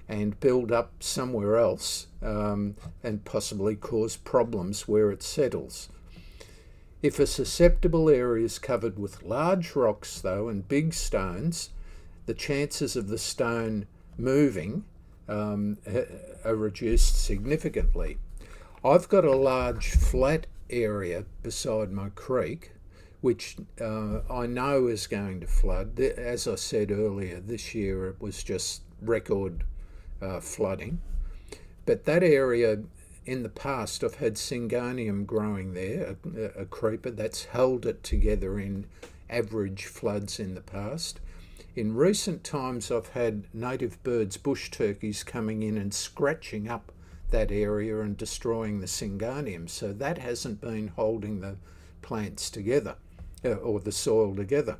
and 0.07 0.39
build 0.39 0.71
up 0.71 1.03
somewhere 1.03 1.57
else 1.57 2.07
um, 2.21 2.75
and 3.03 3.25
possibly 3.25 3.75
cause 3.75 4.15
problems 4.15 4.87
where 4.87 5.11
it 5.11 5.21
settles. 5.21 5.89
If 7.03 7.19
a 7.19 7.27
susceptible 7.27 8.09
area 8.09 8.45
is 8.45 8.57
covered 8.57 8.97
with 8.97 9.21
large 9.21 9.75
rocks, 9.75 10.19
though, 10.19 10.49
and 10.49 10.67
big 10.67 10.93
stones, 10.93 11.69
the 12.25 12.33
chances 12.33 12.95
of 12.95 13.07
the 13.07 13.19
stone 13.19 13.85
moving 14.17 14.83
um, 15.29 15.77
are 16.43 16.55
reduced 16.55 17.23
significantly. 17.23 18.17
I've 18.83 19.09
got 19.09 19.25
a 19.25 19.35
large 19.35 19.91
flat 19.91 20.47
area 20.69 21.25
beside 21.43 21.91
my 21.91 22.09
creek, 22.09 22.71
which 23.21 23.57
uh, 23.79 24.21
I 24.29 24.47
know 24.47 24.87
is 24.87 25.05
going 25.05 25.41
to 25.41 25.47
flood. 25.47 25.99
As 25.99 26.47
I 26.47 26.55
said 26.55 26.91
earlier, 26.91 27.39
this 27.39 27.75
year 27.75 28.07
it 28.07 28.19
was 28.19 28.43
just 28.43 28.81
record 29.01 29.63
uh, 30.19 30.39
flooding. 30.39 30.99
But 31.85 32.05
that 32.05 32.23
area 32.23 32.79
in 33.27 33.43
the 33.43 33.49
past, 33.49 34.05
I've 34.05 34.15
had 34.15 34.35
syngonium 34.35 35.25
growing 35.25 35.73
there, 35.73 36.15
a, 36.35 36.61
a, 36.61 36.65
creeper 36.65 37.11
that's 37.11 37.43
held 37.43 37.85
it 37.85 38.01
together 38.01 38.57
in 38.57 38.85
average 39.29 39.85
floods 39.85 40.39
in 40.39 40.55
the 40.55 40.61
past. 40.61 41.19
In 41.75 41.93
recent 41.93 42.45
times, 42.45 42.89
I've 42.89 43.09
had 43.09 43.53
native 43.53 44.01
birds, 44.01 44.37
bush 44.37 44.71
turkeys, 44.71 45.25
coming 45.25 45.61
in 45.61 45.77
and 45.77 45.93
scratching 45.93 46.69
up 46.69 46.93
that 47.29 47.51
area 47.51 47.99
and 47.99 48.15
destroying 48.15 48.79
the 48.79 48.87
syngonium. 48.87 49.69
So 49.69 49.91
that 49.91 50.19
hasn't 50.19 50.61
been 50.61 50.87
holding 50.95 51.41
the 51.41 51.57
plants 52.01 52.49
together 52.49 52.95
uh, 53.43 53.55
or 53.55 53.81
the 53.81 53.91
soil 53.91 54.37
together. 54.37 54.77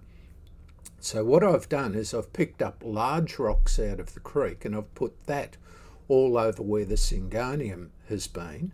So 1.02 1.26
what 1.26 1.44
I've 1.44 1.68
done 1.68 1.96
is 1.96 2.14
I've 2.14 2.32
picked 2.32 2.62
up 2.62 2.82
large 2.86 3.38
rocks 3.40 3.78
out 3.78 4.00
of 4.00 4.14
the 4.14 4.22
creek 4.22 4.64
and 4.64 4.74
I've 4.74 4.96
put 4.96 5.28
that 5.28 5.58
all 6.08 6.38
over 6.38 6.64
where 6.64 6.86
the 6.86 6.96
syngonium 6.96 7.90
has 8.10 8.28
been. 8.28 8.72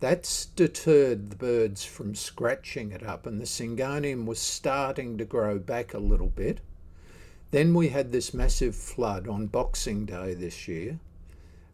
That's 0.00 0.46
deterred 0.46 1.30
the 1.30 1.36
birds 1.36 1.84
from 1.84 2.14
scratching 2.14 2.92
it 2.92 3.02
up, 3.02 3.26
and 3.26 3.40
the 3.40 3.46
syngonium 3.46 4.26
was 4.26 4.38
starting 4.38 5.18
to 5.18 5.24
grow 5.24 5.58
back 5.58 5.92
a 5.92 5.98
little 5.98 6.28
bit. 6.28 6.60
Then 7.50 7.74
we 7.74 7.88
had 7.88 8.12
this 8.12 8.34
massive 8.34 8.76
flood 8.76 9.26
on 9.26 9.46
Boxing 9.46 10.04
Day 10.04 10.34
this 10.34 10.68
year. 10.68 11.00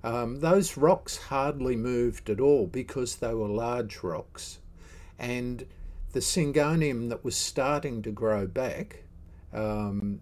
Um, 0.03 0.41
those 0.41 0.77
rocks 0.77 1.17
hardly 1.17 1.77
moved 1.77 2.31
at 2.31 2.41
all 2.41 2.67
because 2.67 3.17
they 3.17 3.35
were 3.35 3.49
large 3.49 4.03
rocks. 4.03 4.59
And 5.19 5.67
the 6.13 6.21
syngonium 6.21 7.09
that 7.09 7.25
was 7.25 7.37
starting 7.37 8.03
to 8.03 8.11
grow 8.11 8.47
back, 8.47 9.03
um, 9.53 10.21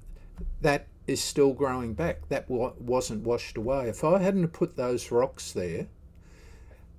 that 0.61 0.87
is 1.07 1.21
still 1.21 1.53
growing 1.53 1.95
back. 1.95 2.29
That 2.29 2.49
wasn't 2.49 3.25
washed 3.25 3.57
away. 3.57 3.89
If 3.89 4.05
I 4.05 4.21
hadn't 4.21 4.49
put 4.49 4.77
those 4.77 5.11
rocks 5.11 5.53
there, 5.53 5.89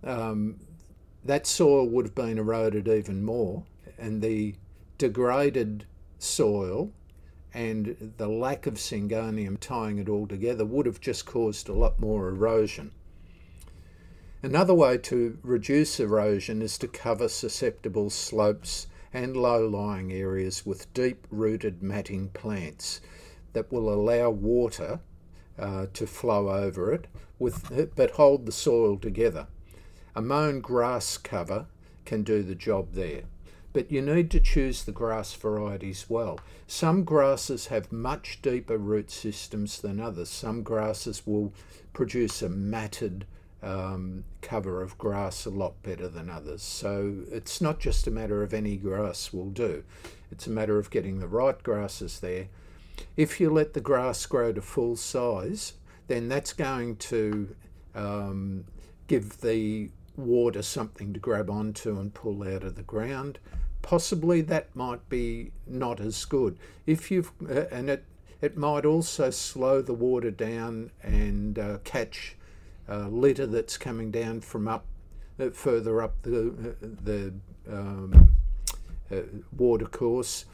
um, 0.03 0.59
that 1.23 1.47
soil 1.47 1.87
would 1.87 2.05
have 2.05 2.15
been 2.15 2.37
eroded 2.37 2.87
even 2.87 3.23
more, 3.23 3.63
and 3.97 4.21
the 4.21 4.55
degraded 4.97 5.85
soil 6.19 6.91
and 7.53 8.13
the 8.17 8.27
lack 8.27 8.65
of 8.65 8.75
syngonium 8.75 9.59
tying 9.59 9.99
it 9.99 10.09
all 10.09 10.27
together 10.27 10.65
would 10.65 10.85
have 10.85 10.99
just 10.99 11.25
caused 11.25 11.69
a 11.69 11.73
lot 11.73 11.99
more 11.99 12.29
erosion. 12.29 12.91
Another 14.41 14.73
way 14.73 14.97
to 14.97 15.37
reduce 15.43 15.99
erosion 15.99 16.61
is 16.61 16.77
to 16.79 16.87
cover 16.87 17.29
susceptible 17.29 18.09
slopes 18.09 18.87
and 19.13 19.37
low 19.37 19.67
lying 19.67 20.11
areas 20.11 20.65
with 20.65 20.91
deep 20.93 21.27
rooted 21.29 21.83
matting 21.83 22.29
plants 22.29 22.99
that 23.53 23.71
will 23.71 23.93
allow 23.93 24.31
water 24.31 24.99
uh, 25.57 25.85
to 25.93 26.07
flow 26.07 26.49
over 26.49 26.91
it 26.91 27.07
with, 27.37 27.93
but 27.95 28.11
hold 28.11 28.45
the 28.45 28.51
soil 28.51 28.97
together. 28.97 29.47
A 30.15 30.21
mown 30.21 30.61
grass 30.61 31.17
cover 31.17 31.65
can 32.05 32.23
do 32.23 32.43
the 32.43 32.55
job 32.55 32.93
there. 32.93 33.23
But 33.71 33.91
you 33.91 34.01
need 34.03 34.29
to 34.31 34.39
choose 34.39 34.83
the 34.83 34.91
grass 34.91 35.33
varieties 35.33 36.05
well. 36.07 36.39
Some 36.67 37.03
grasses 37.03 37.67
have 37.67 37.91
much 37.91 38.39
deeper 38.43 38.77
root 38.77 39.09
systems 39.09 39.81
than 39.81 39.99
others. 39.99 40.29
Some 40.29 40.61
grasses 40.61 41.25
will 41.25 41.51
produce 41.93 42.43
a 42.43 42.49
matted 42.49 43.25
um, 43.63 44.25
cover 44.41 44.81
of 44.81 44.97
grass 44.97 45.45
a 45.45 45.49
lot 45.49 45.81
better 45.81 46.07
than 46.07 46.29
others. 46.29 46.61
So 46.61 47.15
it's 47.31 47.61
not 47.61 47.79
just 47.79 48.05
a 48.05 48.11
matter 48.11 48.43
of 48.43 48.53
any 48.53 48.75
grass 48.75 49.33
will 49.33 49.49
do, 49.49 49.83
it's 50.31 50.47
a 50.47 50.51
matter 50.51 50.77
of 50.77 50.91
getting 50.91 51.19
the 51.19 51.27
right 51.27 51.61
grasses 51.63 52.19
there. 52.19 52.49
If 53.15 53.39
you 53.39 53.49
let 53.49 53.73
the 53.73 53.81
grass 53.81 54.25
grow 54.25 54.51
to 54.53 54.61
full 54.61 54.95
size, 54.95 55.73
then 56.07 56.27
that's 56.27 56.53
going 56.53 56.97
to 56.97 57.55
um, 57.95 58.65
give 59.07 59.41
the 59.41 59.89
water 60.15 60.61
something 60.61 61.13
to 61.13 61.19
grab 61.19 61.49
onto 61.49 61.99
and 61.99 62.13
pull 62.13 62.43
out 62.43 62.63
of 62.63 62.75
the 62.75 62.83
ground. 62.83 63.39
Possibly 63.81 64.41
that 64.41 64.75
might 64.75 65.07
be 65.09 65.51
not 65.67 65.99
as 65.99 66.23
good. 66.25 66.57
If 66.85 67.11
you've 67.11 67.31
uh, 67.49 67.65
and 67.71 67.89
it 67.89 68.05
it 68.41 68.57
might 68.57 68.85
also 68.85 69.29
slow 69.29 69.81
the 69.81 69.93
water 69.93 70.31
down 70.31 70.91
and 71.01 71.57
uh, 71.57 71.77
catch 71.83 72.35
uh, 72.89 73.07
litter 73.07 73.45
that's 73.45 73.77
coming 73.77 74.11
down 74.11 74.41
from 74.41 74.67
up 74.67 74.85
uh, 75.39 75.49
further 75.49 76.01
up 76.01 76.21
the 76.23 76.49
uh, 76.49 76.87
the 77.03 77.33
um, 77.69 78.35
uh, 79.11 79.21
water 79.55 79.85
course. 79.85 80.45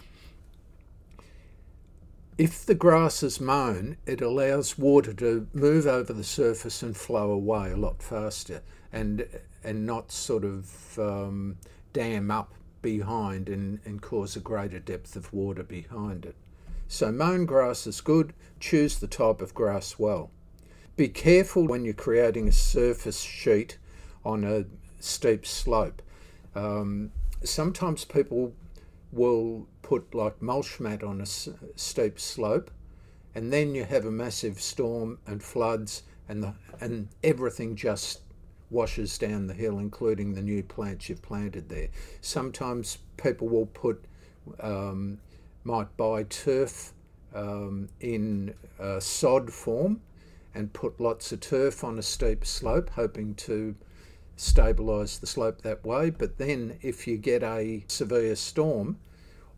If 2.37 2.65
the 2.65 2.75
grass 2.75 3.21
is 3.21 3.41
mown, 3.41 3.97
it 4.05 4.21
allows 4.21 4.77
water 4.77 5.13
to 5.15 5.47
move 5.53 5.85
over 5.85 6.13
the 6.13 6.23
surface 6.23 6.81
and 6.81 6.95
flow 6.95 7.31
away 7.31 7.71
a 7.71 7.77
lot 7.77 8.01
faster, 8.01 8.61
and 8.91 9.27
and 9.63 9.85
not 9.85 10.11
sort 10.11 10.43
of 10.43 10.97
um, 10.99 11.57
dam 11.93 12.31
up 12.31 12.53
behind 12.81 13.49
and, 13.49 13.79
and 13.85 14.01
cause 14.01 14.35
a 14.35 14.39
greater 14.39 14.79
depth 14.79 15.15
of 15.15 15.33
water 15.33 15.63
behind 15.63 16.25
it. 16.25 16.35
So 16.87 17.11
mown 17.11 17.45
grass 17.45 17.85
is 17.85 18.01
good. 18.01 18.33
Choose 18.59 18.99
the 18.99 19.07
type 19.07 19.41
of 19.41 19.53
grass 19.53 19.99
well. 19.99 20.31
Be 20.95 21.07
careful 21.07 21.67
when 21.67 21.85
you're 21.85 21.93
creating 21.93 22.47
a 22.47 22.51
surface 22.51 23.21
sheet 23.21 23.77
on 24.25 24.43
a 24.43 24.65
steep 24.99 25.45
slope. 25.45 26.01
Um, 26.55 27.11
sometimes 27.43 28.05
people 28.05 28.53
will 29.11 29.67
put 29.81 30.13
like 30.13 30.41
mulch 30.41 30.79
mat 30.79 31.03
on 31.03 31.21
a 31.21 31.25
steep 31.25 32.19
slope, 32.19 32.71
and 33.35 33.51
then 33.53 33.75
you 33.75 33.85
have 33.85 34.05
a 34.05 34.11
massive 34.11 34.59
storm 34.59 35.19
and 35.25 35.41
floods, 35.41 36.03
and 36.27 36.43
the, 36.43 36.53
and 36.81 37.07
everything 37.23 37.75
just 37.75 38.21
washes 38.69 39.17
down 39.17 39.47
the 39.47 39.53
hill, 39.53 39.79
including 39.79 40.33
the 40.33 40.41
new 40.41 40.63
plants 40.63 41.09
you've 41.09 41.21
planted 41.21 41.69
there. 41.69 41.89
Sometimes 42.21 42.99
people 43.17 43.47
will 43.47 43.65
put, 43.67 44.03
um, 44.59 45.19
might 45.63 45.95
buy 45.97 46.23
turf 46.23 46.93
um, 47.33 47.89
in 47.99 48.53
sod 48.99 49.51
form 49.51 50.01
and 50.55 50.73
put 50.73 50.99
lots 50.99 51.31
of 51.31 51.39
turf 51.39 51.83
on 51.83 51.99
a 51.99 52.01
steep 52.01 52.45
slope, 52.45 52.89
hoping 52.91 53.35
to 53.35 53.75
stabilise 54.37 55.19
the 55.19 55.27
slope 55.27 55.61
that 55.61 55.85
way. 55.85 56.09
But 56.09 56.37
then, 56.37 56.77
if 56.81 57.07
you 57.07 57.17
get 57.17 57.43
a 57.43 57.83
severe 57.87 58.35
storm, 58.35 58.97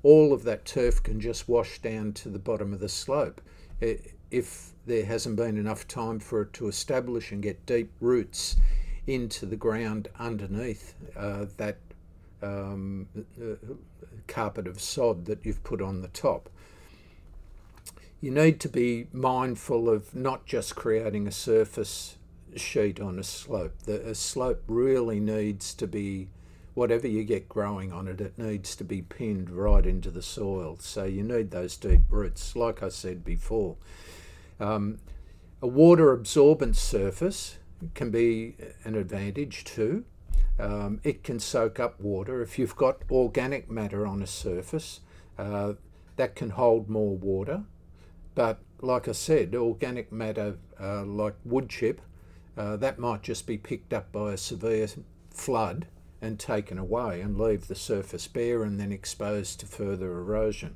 all 0.03 0.33
of 0.33 0.43
that 0.43 0.65
turf 0.65 1.01
can 1.03 1.19
just 1.19 1.47
wash 1.47 1.79
down 1.79 2.13
to 2.13 2.29
the 2.29 2.39
bottom 2.39 2.73
of 2.73 2.79
the 2.79 2.89
slope. 2.89 3.41
If 3.79 4.71
there 4.85 5.05
hasn't 5.05 5.35
been 5.35 5.57
enough 5.57 5.87
time 5.87 6.19
for 6.19 6.41
it 6.41 6.53
to 6.53 6.67
establish 6.67 7.31
and 7.31 7.43
get 7.43 7.65
deep 7.65 7.91
roots 7.99 8.55
into 9.07 9.45
the 9.45 9.55
ground 9.55 10.07
underneath 10.19 10.95
uh, 11.15 11.45
that 11.57 11.77
um, 12.41 13.07
uh, 13.41 13.55
carpet 14.27 14.67
of 14.67 14.79
sod 14.81 15.25
that 15.25 15.45
you've 15.45 15.63
put 15.63 15.81
on 15.81 16.01
the 16.01 16.07
top. 16.09 16.49
You 18.19 18.31
need 18.31 18.59
to 18.61 18.69
be 18.69 19.07
mindful 19.11 19.89
of 19.89 20.13
not 20.13 20.45
just 20.45 20.75
creating 20.75 21.27
a 21.27 21.31
surface 21.31 22.17
sheet 22.55 22.99
on 22.99 23.17
a 23.17 23.23
slope. 23.23 23.73
The 23.85 24.09
a 24.09 24.15
slope 24.15 24.63
really 24.67 25.19
needs 25.19 25.73
to 25.75 25.87
be, 25.87 26.29
whatever 26.75 27.07
you 27.07 27.23
get 27.23 27.49
growing 27.49 27.91
on 27.91 28.07
it, 28.07 28.21
it 28.21 28.37
needs 28.37 28.75
to 28.75 28.83
be 28.83 29.01
pinned 29.01 29.49
right 29.49 29.85
into 29.85 30.11
the 30.11 30.21
soil. 30.21 30.77
So 30.79 31.03
you 31.05 31.23
need 31.23 31.49
those 31.49 31.77
deep 31.77 32.01
roots, 32.09 32.55
like 32.55 32.83
I 32.83 32.89
said 32.89 33.25
before. 33.25 33.77
Um, 34.59 34.99
a 35.61 35.67
water 35.67 36.11
absorbent 36.11 36.75
surface 36.75 37.57
can 37.93 38.11
be 38.11 38.55
an 38.83 38.95
advantage 38.95 39.63
too. 39.63 40.05
Um, 40.59 40.99
it 41.03 41.23
can 41.23 41.39
soak 41.39 41.79
up 41.79 41.99
water. 41.99 42.41
If 42.41 42.59
you've 42.59 42.75
got 42.75 43.01
organic 43.09 43.69
matter 43.69 44.05
on 44.05 44.21
a 44.21 44.27
surface, 44.27 44.99
uh, 45.37 45.73
that 46.17 46.35
can 46.35 46.51
hold 46.51 46.89
more 46.89 47.15
water. 47.15 47.63
But 48.35 48.59
like 48.81 49.07
I 49.07 49.13
said, 49.13 49.55
organic 49.55 50.11
matter 50.11 50.57
uh, 50.79 51.03
like 51.03 51.35
wood 51.43 51.69
chip, 51.69 52.01
uh, 52.57 52.77
that 52.77 52.99
might 52.99 53.23
just 53.23 53.47
be 53.47 53.57
picked 53.57 53.93
up 53.93 54.11
by 54.11 54.33
a 54.33 54.37
severe 54.37 54.87
flood 55.29 55.87
and 56.21 56.39
taken 56.39 56.77
away 56.77 57.21
and 57.21 57.39
leave 57.39 57.67
the 57.67 57.75
surface 57.75 58.27
bare 58.27 58.63
and 58.63 58.79
then 58.79 58.91
exposed 58.91 59.59
to 59.59 59.65
further 59.65 60.11
erosion. 60.11 60.75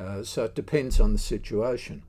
Uh, 0.00 0.22
so 0.24 0.44
it 0.44 0.54
depends 0.54 0.98
on 0.98 1.12
the 1.12 1.18
situation. 1.18 2.02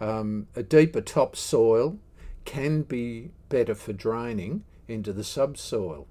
Um, 0.00 0.48
a 0.56 0.62
deeper 0.64 1.00
topsoil 1.00 1.98
can 2.44 2.82
be 2.82 3.30
better 3.48 3.74
for 3.74 3.92
draining 3.92 4.64
into 4.88 5.12
the 5.12 5.24
subsoil. 5.24 6.06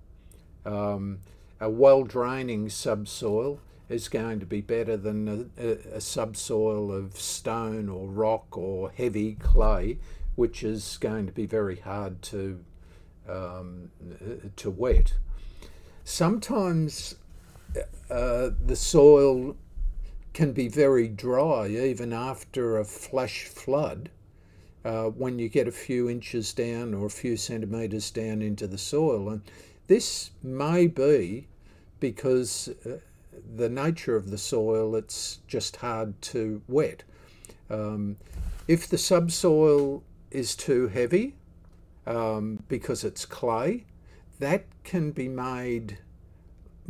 Um, 0.65 1.19
a 1.59 1.69
well 1.69 2.03
draining 2.03 2.69
subsoil 2.69 3.59
is 3.89 4.07
going 4.07 4.39
to 4.39 4.45
be 4.45 4.61
better 4.61 4.95
than 4.95 5.49
a, 5.57 5.63
a, 5.63 5.71
a, 5.95 6.01
subsoil 6.01 6.91
of 6.91 7.19
stone 7.19 7.89
or 7.89 8.07
rock 8.07 8.57
or 8.57 8.91
heavy 8.91 9.35
clay, 9.35 9.97
which 10.35 10.63
is 10.63 10.97
going 10.99 11.25
to 11.25 11.31
be 11.31 11.45
very 11.45 11.77
hard 11.77 12.21
to 12.21 12.63
um, 13.27 13.91
to 14.55 14.69
wet. 14.69 15.13
Sometimes 16.03 17.15
uh, 18.09 18.49
the 18.65 18.75
soil 18.75 19.55
can 20.33 20.53
be 20.53 20.67
very 20.67 21.07
dry 21.07 21.67
even 21.67 22.13
after 22.13 22.77
a 22.77 22.85
flash 22.85 23.45
flood 23.45 24.09
uh, 24.83 25.05
when 25.05 25.39
you 25.39 25.49
get 25.49 25.67
a 25.67 25.71
few 25.71 26.09
inches 26.09 26.53
down 26.53 26.93
or 26.93 27.05
a 27.05 27.09
few 27.09 27.37
centimetres 27.37 28.11
down 28.11 28.41
into 28.41 28.67
the 28.67 28.77
soil. 28.77 29.29
And 29.29 29.41
this 29.87 30.31
may 30.41 30.87
be 30.87 31.47
because 31.99 32.69
uh, 32.85 32.97
the 33.55 33.69
nature 33.69 34.15
of 34.15 34.31
the 34.31 34.37
soil, 34.37 34.95
it's 34.95 35.39
just 35.47 35.77
hard 35.77 36.19
to 36.21 36.61
wet. 36.67 37.03
Um, 37.69 38.17
if 38.67 38.87
the 38.87 38.97
subsoil 38.97 40.03
is 40.31 40.55
too 40.55 40.87
heavy 40.87 41.35
um, 42.07 42.63
because 42.67 43.03
it's 43.03 43.25
clay, 43.25 43.85
that 44.39 44.65
can 44.83 45.11
be 45.11 45.27
made 45.27 45.99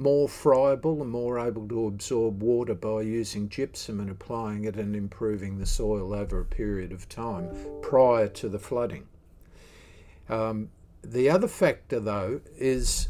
more 0.02 0.28
friable 0.28 1.02
and 1.02 1.12
more 1.12 1.38
able 1.40 1.68
to 1.68 1.86
absorb 1.86 2.42
water 2.42 2.74
by 2.74 3.02
using 3.02 3.48
gypsum 3.48 4.00
and 4.00 4.10
applying 4.10 4.66
it 4.66 4.76
and 4.76 4.96
improving 4.96 5.60
the 5.60 5.66
soil 5.66 6.14
over 6.14 6.40
a 6.40 6.46
period 6.46 6.92
of 6.92 7.08
time 7.08 7.48
prior 7.82 8.28
to 8.28 8.50
the 8.50 8.58
flooding. 8.58 9.06
Um, 10.28 10.70
the 11.04 11.30
other 11.30 11.48
factor, 11.48 12.00
though, 12.00 12.42
is 12.58 13.10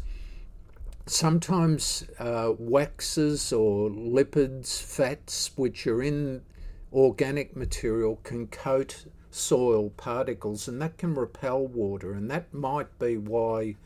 sometimes 1.06 2.04
uh, 2.18 2.52
waxes 2.58 3.52
or 3.52 3.88
lipids, 3.88 4.80
fats, 4.82 5.50
which 5.56 5.86
are 5.86 6.02
in 6.02 6.42
organic 6.92 7.56
material, 7.56 8.20
can 8.22 8.46
coat 8.48 9.06
soil 9.30 9.88
particles 9.90 10.68
and 10.68 10.82
that 10.82 10.98
can 10.98 11.14
repel 11.14 11.66
water, 11.66 12.12
and 12.12 12.30
that 12.30 12.52
might 12.52 12.98
be 12.98 13.16
why 13.16 13.76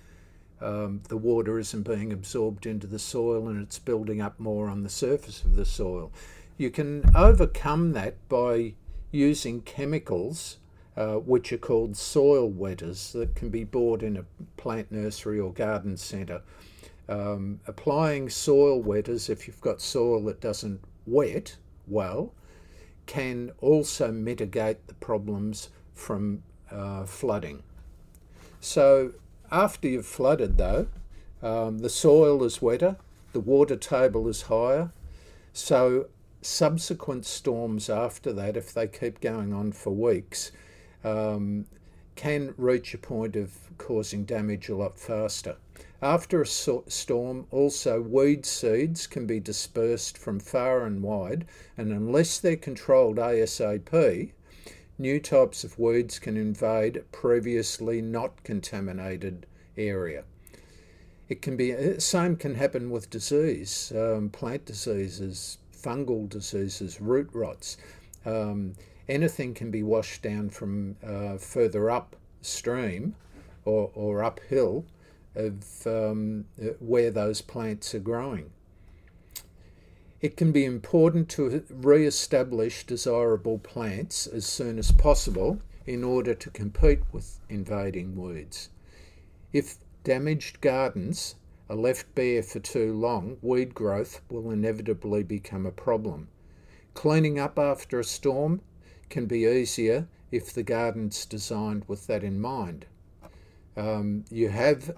um, 0.60 1.02
the 1.08 1.16
water 1.16 1.58
isn't 1.58 1.82
being 1.82 2.12
absorbed 2.12 2.66
into 2.66 2.86
the 2.86 2.98
soil 2.98 3.48
and 3.48 3.62
it's 3.62 3.78
building 3.78 4.20
up 4.20 4.38
more 4.40 4.68
on 4.68 4.82
the 4.82 4.88
surface 4.88 5.42
of 5.42 5.56
the 5.56 5.64
soil. 5.64 6.12
You 6.56 6.70
can 6.70 7.04
overcome 7.14 7.92
that 7.92 8.28
by 8.28 8.74
using 9.10 9.60
chemicals 9.62 10.58
uh, 10.96 11.16
which 11.16 11.52
are 11.52 11.58
called 11.58 11.96
soil 11.96 12.48
wetters 12.48 13.12
that 13.12 13.34
can 13.34 13.50
be 13.50 13.64
bought 13.64 14.02
in 14.02 14.16
a 14.16 14.24
plant 14.56 14.90
nursery 14.90 15.38
or 15.38 15.52
garden 15.52 15.96
centre. 15.96 16.40
Um, 17.08 17.60
applying 17.66 18.30
soil 18.30 18.80
wetters, 18.80 19.28
if 19.28 19.46
you've 19.46 19.60
got 19.60 19.82
soil 19.82 20.24
that 20.24 20.40
doesn't 20.40 20.80
wet 21.06 21.56
well, 21.86 22.32
can 23.04 23.52
also 23.60 24.10
mitigate 24.10 24.86
the 24.88 24.94
problems 24.94 25.68
from 25.94 26.42
uh, 26.70 27.04
flooding. 27.04 27.62
So 28.60 29.12
after 29.50 29.88
you've 29.88 30.06
flooded, 30.06 30.56
though, 30.56 30.88
um, 31.42 31.78
the 31.78 31.90
soil 31.90 32.42
is 32.44 32.62
wetter, 32.62 32.96
the 33.32 33.40
water 33.40 33.76
table 33.76 34.28
is 34.28 34.42
higher. 34.42 34.92
So 35.52 36.08
subsequent 36.42 37.26
storms 37.26 37.90
after 37.90 38.32
that, 38.32 38.56
if 38.56 38.72
they 38.72 38.86
keep 38.86 39.20
going 39.20 39.52
on 39.52 39.72
for 39.72 39.90
weeks, 39.90 40.52
um, 41.04 41.66
can 42.14 42.54
reach 42.56 42.94
a 42.94 42.98
point 42.98 43.36
of 43.36 43.52
causing 43.78 44.24
damage 44.24 44.68
a 44.68 44.76
lot 44.76 44.98
faster. 44.98 45.56
After 46.00 46.42
a 46.42 46.46
storm, 46.46 47.46
also 47.50 48.00
weed 48.00 48.46
seeds 48.46 49.06
can 49.06 49.26
be 49.26 49.40
dispersed 49.40 50.16
from 50.16 50.40
far 50.40 50.84
and 50.84 51.02
wide, 51.02 51.46
and 51.76 51.90
unless 51.90 52.38
they're 52.38 52.56
controlled 52.56 53.16
ASAP, 53.16 54.32
new 54.98 55.20
types 55.20 55.64
of 55.64 55.78
weeds 55.78 56.18
can 56.18 56.36
invade 56.36 57.04
previously 57.12 58.00
not 58.00 58.42
contaminated 58.44 59.46
area. 59.76 60.24
It 61.28 61.42
can 61.42 61.56
be 61.56 61.74
uh, 61.74 61.98
same 61.98 62.36
can 62.36 62.54
happen 62.54 62.90
with 62.90 63.10
disease, 63.10 63.92
um, 63.94 64.30
plant 64.30 64.64
diseases, 64.64 65.58
fungal 65.76 66.28
diseases, 66.28 67.00
root 67.00 67.28
rots. 67.32 67.76
Um, 68.24 68.74
anything 69.08 69.54
can 69.54 69.70
be 69.70 69.82
washed 69.82 70.22
down 70.22 70.50
from 70.50 70.96
uh, 71.04 71.36
further 71.36 71.90
upstream 71.90 73.16
or, 73.64 73.90
or 73.94 74.22
uphill 74.22 74.84
of 75.34 75.86
um, 75.86 76.46
uh, 76.60 76.68
where 76.78 77.10
those 77.10 77.40
plants 77.42 77.94
are 77.94 78.00
growing. 78.00 78.50
It 80.22 80.36
can 80.36 80.50
be 80.50 80.64
important 80.64 81.28
to 81.30 81.62
re 81.68 82.06
establish 82.06 82.86
desirable 82.86 83.58
plants 83.58 84.26
as 84.26 84.46
soon 84.46 84.78
as 84.78 84.90
possible 84.90 85.60
in 85.84 86.02
order 86.02 86.34
to 86.34 86.50
compete 86.50 87.00
with 87.12 87.38
invading 87.48 88.16
weeds. 88.16 88.70
If 89.52 89.76
damaged 90.04 90.60
gardens 90.60 91.34
are 91.68 91.76
left 91.76 92.14
bare 92.14 92.42
for 92.42 92.60
too 92.60 92.94
long, 92.94 93.36
weed 93.42 93.74
growth 93.74 94.20
will 94.30 94.50
inevitably 94.50 95.22
become 95.22 95.66
a 95.66 95.70
problem. 95.70 96.28
Cleaning 96.94 97.38
up 97.38 97.58
after 97.58 98.00
a 98.00 98.04
storm 98.04 98.62
can 99.10 99.26
be 99.26 99.40
easier 99.40 100.08
if 100.32 100.52
the 100.52 100.62
garden's 100.62 101.26
designed 101.26 101.84
with 101.86 102.06
that 102.06 102.24
in 102.24 102.40
mind. 102.40 102.86
Um, 103.76 104.24
you 104.30 104.48
have, 104.48 104.90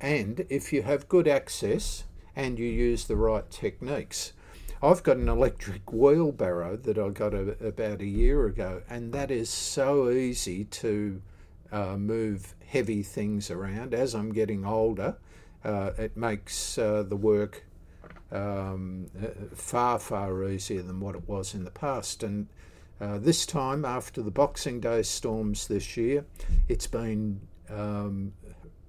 and 0.00 0.46
if 0.48 0.72
you 0.72 0.82
have 0.82 1.08
good 1.08 1.26
access 1.26 2.04
and 2.36 2.58
you 2.58 2.66
use 2.66 3.06
the 3.06 3.16
right 3.16 3.50
techniques. 3.50 4.32
I've 4.82 5.02
got 5.02 5.18
an 5.18 5.28
electric 5.28 5.92
wheelbarrow 5.92 6.76
that 6.78 6.98
I 6.98 7.10
got 7.10 7.34
a, 7.34 7.50
about 7.66 8.00
a 8.00 8.06
year 8.06 8.46
ago, 8.46 8.82
and 8.88 9.12
that 9.12 9.30
is 9.30 9.50
so 9.50 10.08
easy 10.08 10.64
to 10.64 11.20
uh, 11.70 11.96
move 11.98 12.54
heavy 12.66 13.02
things 13.02 13.50
around. 13.50 13.92
As 13.92 14.14
I'm 14.14 14.32
getting 14.32 14.64
older, 14.64 15.16
uh, 15.64 15.90
it 15.98 16.16
makes 16.16 16.78
uh, 16.78 17.02
the 17.02 17.16
work 17.16 17.66
um, 18.32 19.06
far, 19.54 19.98
far 19.98 20.48
easier 20.48 20.80
than 20.80 20.98
what 20.98 21.14
it 21.14 21.28
was 21.28 21.52
in 21.52 21.64
the 21.64 21.70
past. 21.70 22.22
And 22.22 22.46
uh, 23.02 23.18
this 23.18 23.44
time, 23.44 23.84
after 23.84 24.22
the 24.22 24.30
Boxing 24.30 24.80
Day 24.80 25.02
storms 25.02 25.68
this 25.68 25.98
year, 25.98 26.24
it's 26.68 26.86
been 26.86 27.40
um, 27.68 28.32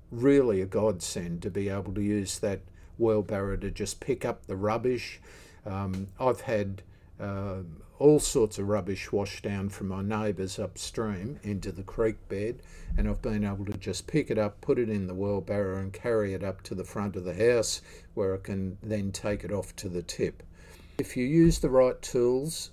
really 0.09 0.61
a 0.61 0.65
godsend 0.65 1.41
to 1.41 1.49
be 1.49 1.67
able 1.67 1.93
to 1.95 2.01
use 2.01 2.39
that 2.39 2.61
wheelbarrow 2.97 3.57
to 3.57 3.71
just 3.71 3.99
pick 3.99 4.23
up 4.23 4.45
the 4.45 4.55
rubbish. 4.55 5.19
Um, 5.65 6.07
I've 6.19 6.41
had 6.41 6.81
uh, 7.19 7.57
all 7.99 8.19
sorts 8.19 8.57
of 8.57 8.67
rubbish 8.67 9.11
washed 9.11 9.43
down 9.43 9.69
from 9.69 9.89
my 9.89 10.01
neighbours 10.01 10.57
upstream 10.57 11.39
into 11.43 11.71
the 11.71 11.83
creek 11.83 12.15
bed, 12.29 12.63
and 12.97 13.07
I've 13.07 13.21
been 13.21 13.45
able 13.45 13.65
to 13.65 13.77
just 13.77 14.07
pick 14.07 14.31
it 14.31 14.39
up, 14.39 14.59
put 14.59 14.79
it 14.79 14.89
in 14.89 15.05
the 15.05 15.13
wheelbarrow, 15.13 15.77
and 15.77 15.93
carry 15.93 16.33
it 16.33 16.43
up 16.43 16.63
to 16.63 16.75
the 16.75 16.83
front 16.83 17.15
of 17.15 17.25
the 17.25 17.35
house 17.35 17.81
where 18.15 18.33
I 18.33 18.37
can 18.37 18.77
then 18.81 19.11
take 19.11 19.43
it 19.43 19.51
off 19.51 19.75
to 19.77 19.89
the 19.89 20.01
tip. 20.01 20.41
If 20.97 21.15
you 21.15 21.25
use 21.25 21.59
the 21.59 21.69
right 21.69 22.01
tools, 22.01 22.71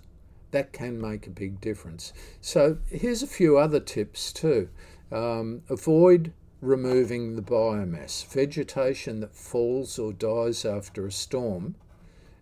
that 0.51 0.73
can 0.73 0.99
make 0.99 1.27
a 1.27 1.31
big 1.31 1.61
difference. 1.61 2.15
So, 2.41 2.79
here's 2.91 3.23
a 3.23 3.27
few 3.27 3.59
other 3.59 3.81
tips 3.81 4.33
too. 4.33 4.71
Um, 5.13 5.63
avoid 5.69 6.33
removing 6.63 7.37
the 7.37 7.43
biomass. 7.43 8.27
Vegetation 8.27 9.21
that 9.21 9.35
falls 9.35 9.99
or 9.99 10.13
dies 10.13 10.65
after 10.65 11.07
a 11.07 11.13
storm 11.13 11.75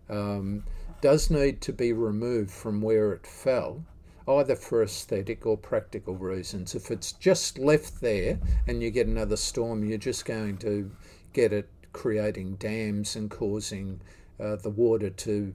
um, 0.09 0.63
does 1.01 1.29
need 1.29 1.61
to 1.61 1.73
be 1.73 1.93
removed 1.93 2.51
from 2.51 2.81
where 2.81 3.13
it 3.13 3.27
fell, 3.27 3.83
either 4.27 4.55
for 4.55 4.83
aesthetic 4.83 5.45
or 5.45 5.57
practical 5.57 6.15
reasons. 6.15 6.75
If 6.75 6.91
it's 6.91 7.11
just 7.13 7.57
left 7.57 8.01
there 8.01 8.39
and 8.67 8.81
you 8.81 8.91
get 8.91 9.07
another 9.07 9.37
storm, 9.37 9.83
you're 9.83 9.97
just 9.97 10.25
going 10.25 10.57
to 10.59 10.91
get 11.33 11.53
it 11.53 11.69
creating 11.93 12.55
dams 12.55 13.15
and 13.15 13.29
causing 13.29 14.01
uh, 14.39 14.55
the 14.57 14.69
water 14.69 15.09
to 15.09 15.53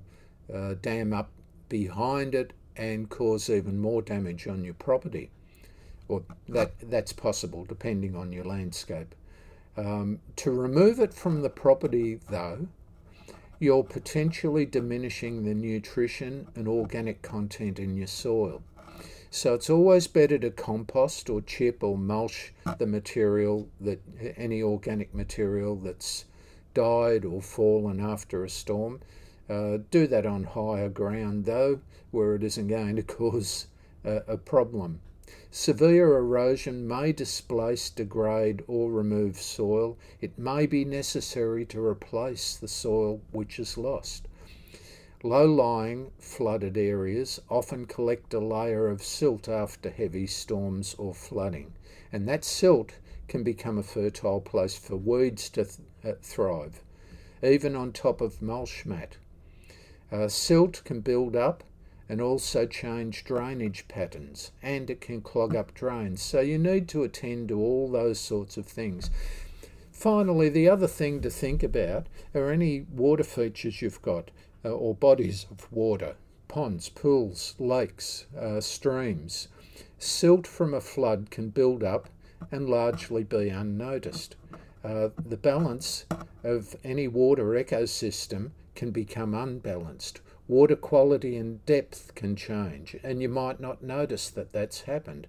uh, 0.52 0.74
dam 0.80 1.12
up 1.12 1.30
behind 1.68 2.34
it 2.34 2.52
and 2.76 3.08
cause 3.08 3.50
even 3.50 3.78
more 3.78 4.02
damage 4.02 4.46
on 4.46 4.64
your 4.64 4.74
property. 4.74 5.30
Or 6.08 6.22
that 6.48 6.72
that's 6.90 7.12
possible 7.12 7.64
depending 7.64 8.16
on 8.16 8.32
your 8.32 8.44
landscape. 8.44 9.14
Um, 9.76 10.18
to 10.36 10.50
remove 10.50 11.00
it 11.00 11.14
from 11.14 11.40
the 11.40 11.48
property, 11.48 12.20
though, 12.28 12.68
you're 13.62 13.84
potentially 13.84 14.66
diminishing 14.66 15.44
the 15.44 15.54
nutrition 15.54 16.48
and 16.56 16.66
organic 16.66 17.22
content 17.22 17.78
in 17.78 17.96
your 17.96 18.08
soil. 18.08 18.60
So 19.30 19.54
it's 19.54 19.70
always 19.70 20.08
better 20.08 20.36
to 20.40 20.50
compost 20.50 21.30
or 21.30 21.40
chip 21.42 21.84
or 21.84 21.96
mulch 21.96 22.52
the 22.78 22.88
material 22.88 23.68
that 23.80 24.02
any 24.36 24.64
organic 24.64 25.14
material 25.14 25.76
that's 25.76 26.24
died 26.74 27.24
or 27.24 27.40
fallen 27.40 28.00
after 28.00 28.42
a 28.42 28.50
storm. 28.50 28.98
Uh, 29.48 29.78
do 29.92 30.08
that 30.08 30.26
on 30.26 30.42
higher 30.42 30.88
ground 30.88 31.44
though, 31.44 31.78
where 32.10 32.34
it 32.34 32.42
isn't 32.42 32.66
going 32.66 32.96
to 32.96 33.02
cause 33.04 33.68
a, 34.04 34.22
a 34.26 34.36
problem. 34.36 34.98
Severe 35.54 36.16
erosion 36.16 36.88
may 36.88 37.12
displace, 37.12 37.90
degrade, 37.90 38.64
or 38.66 38.90
remove 38.90 39.38
soil. 39.38 39.98
It 40.18 40.38
may 40.38 40.64
be 40.64 40.82
necessary 40.82 41.66
to 41.66 41.84
replace 41.84 42.56
the 42.56 42.68
soil 42.68 43.20
which 43.32 43.58
is 43.58 43.76
lost. 43.76 44.28
Low 45.22 45.44
lying, 45.44 46.10
flooded 46.18 46.78
areas 46.78 47.38
often 47.50 47.84
collect 47.84 48.32
a 48.32 48.40
layer 48.40 48.88
of 48.88 49.04
silt 49.04 49.46
after 49.46 49.90
heavy 49.90 50.26
storms 50.26 50.94
or 50.94 51.12
flooding, 51.12 51.74
and 52.10 52.26
that 52.26 52.46
silt 52.46 52.92
can 53.28 53.44
become 53.44 53.76
a 53.76 53.82
fertile 53.82 54.40
place 54.40 54.74
for 54.74 54.96
weeds 54.96 55.50
to 55.50 55.66
th- 55.66 55.80
uh, 56.02 56.12
thrive, 56.22 56.82
even 57.42 57.76
on 57.76 57.92
top 57.92 58.22
of 58.22 58.40
mulch 58.40 58.86
mat. 58.86 59.18
Uh, 60.10 60.28
silt 60.28 60.82
can 60.84 61.00
build 61.00 61.36
up 61.36 61.62
and 62.08 62.20
also 62.20 62.66
change 62.66 63.24
drainage 63.24 63.86
patterns 63.88 64.50
and 64.62 64.90
it 64.90 65.00
can 65.00 65.20
clog 65.20 65.54
up 65.54 65.72
drains. 65.74 66.22
So 66.22 66.40
you 66.40 66.58
need 66.58 66.88
to 66.88 67.02
attend 67.02 67.48
to 67.48 67.58
all 67.58 67.90
those 67.90 68.18
sorts 68.18 68.56
of 68.56 68.66
things. 68.66 69.10
Finally, 69.92 70.48
the 70.48 70.68
other 70.68 70.88
thing 70.88 71.20
to 71.20 71.30
think 71.30 71.62
about 71.62 72.06
are 72.34 72.50
any 72.50 72.80
water 72.92 73.22
features 73.22 73.80
you've 73.80 74.02
got 74.02 74.30
uh, 74.64 74.70
or 74.70 74.94
bodies 74.94 75.46
of 75.50 75.70
water, 75.72 76.16
ponds, 76.48 76.88
pools, 76.88 77.54
lakes, 77.58 78.26
uh, 78.38 78.60
streams. 78.60 79.48
Silt 79.98 80.46
from 80.46 80.74
a 80.74 80.80
flood 80.80 81.30
can 81.30 81.50
build 81.50 81.84
up 81.84 82.08
and 82.50 82.68
largely 82.68 83.22
be 83.22 83.48
unnoticed. 83.48 84.34
Uh, 84.84 85.10
the 85.24 85.36
balance 85.36 86.04
of 86.42 86.74
any 86.82 87.06
water 87.06 87.44
ecosystem 87.44 88.50
can 88.74 88.90
become 88.90 89.34
unbalanced 89.34 90.20
water 90.52 90.76
quality 90.76 91.34
and 91.34 91.64
depth 91.64 92.14
can 92.14 92.36
change, 92.36 92.94
and 93.02 93.22
you 93.22 93.28
might 93.28 93.58
not 93.58 93.82
notice 93.82 94.28
that 94.28 94.52
that's 94.52 94.82
happened. 94.82 95.26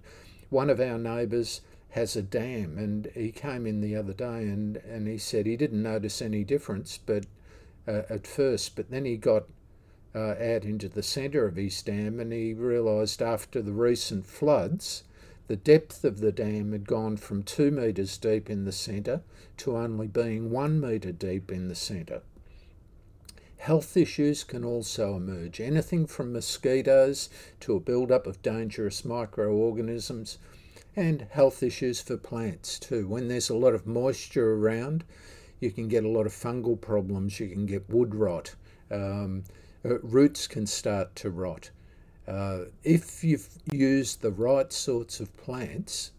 One 0.50 0.68
of 0.68 0.78
our 0.78 0.98
neighbours 0.98 1.62
has 1.90 2.14
a 2.14 2.22
dam, 2.22 2.76
and 2.76 3.10
he 3.14 3.32
came 3.32 3.66
in 3.66 3.80
the 3.80 3.96
other 3.96 4.12
day 4.12 4.42
and, 4.42 4.76
and 4.76 5.08
he 5.08 5.16
said 5.16 5.46
he 5.46 5.56
didn't 5.56 5.82
notice 5.82 6.20
any 6.20 6.44
difference, 6.44 6.98
but 6.98 7.24
uh, 7.88 8.02
at 8.10 8.26
first, 8.26 8.76
but 8.76 8.90
then 8.90 9.06
he 9.06 9.16
got 9.16 9.44
uh, 10.14 10.32
out 10.32 10.64
into 10.64 10.90
the 10.90 11.02
centre 11.02 11.46
of 11.46 11.56
his 11.56 11.80
dam 11.82 12.20
and 12.20 12.30
he 12.30 12.52
realised 12.52 13.22
after 13.22 13.62
the 13.62 13.72
recent 13.72 14.26
floods, 14.26 15.04
the 15.46 15.56
depth 15.56 16.04
of 16.04 16.20
the 16.20 16.32
dam 16.32 16.72
had 16.72 16.86
gone 16.86 17.16
from 17.16 17.42
two 17.42 17.70
metres 17.70 18.18
deep 18.18 18.50
in 18.50 18.66
the 18.66 18.72
centre 18.72 19.22
to 19.56 19.76
only 19.76 20.06
being 20.06 20.50
one 20.50 20.78
metre 20.80 21.12
deep 21.12 21.50
in 21.50 21.68
the 21.68 21.74
centre. 21.74 22.20
Health 23.64 23.96
issues 23.96 24.44
can 24.44 24.62
also 24.62 25.16
emerge, 25.16 25.58
anything 25.58 26.06
from 26.06 26.34
mosquitoes 26.34 27.30
to 27.60 27.74
a 27.74 27.80
build-up 27.80 28.26
of 28.26 28.42
dangerous 28.42 29.06
microorganisms, 29.06 30.36
and 30.94 31.26
health 31.30 31.62
issues 31.62 31.98
for 31.98 32.18
plants 32.18 32.78
too. 32.78 33.08
When 33.08 33.28
there's 33.28 33.48
a 33.48 33.56
lot 33.56 33.72
of 33.72 33.86
moisture 33.86 34.52
around, 34.52 35.02
you 35.60 35.70
can 35.70 35.88
get 35.88 36.04
a 36.04 36.10
lot 36.10 36.26
of 36.26 36.32
fungal 36.34 36.78
problems, 36.78 37.40
you 37.40 37.48
can 37.48 37.64
get 37.64 37.88
wood 37.88 38.14
rot, 38.14 38.54
um, 38.90 39.44
uh, 39.82 39.98
roots 40.00 40.46
can 40.46 40.66
start 40.66 41.16
to 41.16 41.30
rot. 41.30 41.70
Uh, 42.28 42.64
if 42.82 43.24
you've 43.24 43.48
used 43.72 44.20
the 44.20 44.32
right 44.32 44.74
sorts 44.74 45.20
of 45.20 45.34
plants, 45.38 46.10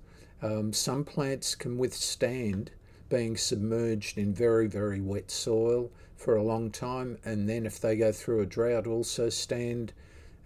um, 0.41 0.73
some 0.73 1.03
plants 1.03 1.53
can 1.53 1.77
withstand 1.77 2.71
being 3.07 3.37
submerged 3.37 4.17
in 4.17 4.33
very, 4.33 4.65
very 4.65 4.99
wet 4.99 5.29
soil 5.29 5.91
for 6.15 6.35
a 6.35 6.43
long 6.43 6.71
time, 6.71 7.17
and 7.23 7.47
then 7.47 7.65
if 7.65 7.79
they 7.79 7.95
go 7.95 8.11
through 8.11 8.41
a 8.41 8.45
drought, 8.45 8.87
also 8.87 9.29
stand 9.29 9.93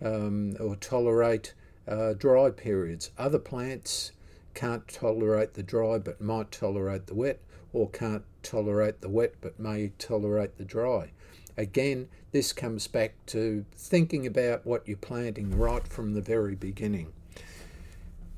um, 0.03 0.55
or 0.59 0.75
tolerate 0.75 1.53
uh, 1.87 2.13
dry 2.13 2.49
periods. 2.49 3.11
Other 3.17 3.39
plants 3.39 4.11
can't 4.53 4.87
tolerate 4.87 5.53
the 5.53 5.63
dry 5.63 5.97
but 5.97 6.21
might 6.21 6.51
tolerate 6.51 7.07
the 7.07 7.15
wet, 7.15 7.39
or 7.71 7.89
can't 7.89 8.23
tolerate 8.43 9.01
the 9.01 9.09
wet 9.09 9.35
but 9.41 9.59
may 9.59 9.91
tolerate 9.99 10.57
the 10.57 10.65
dry. 10.65 11.11
Again, 11.57 12.07
this 12.31 12.53
comes 12.53 12.87
back 12.87 13.13
to 13.27 13.65
thinking 13.73 14.25
about 14.25 14.65
what 14.65 14.87
you're 14.87 14.97
planting 14.97 15.57
right 15.57 15.87
from 15.87 16.13
the 16.13 16.21
very 16.21 16.55
beginning. 16.55 17.11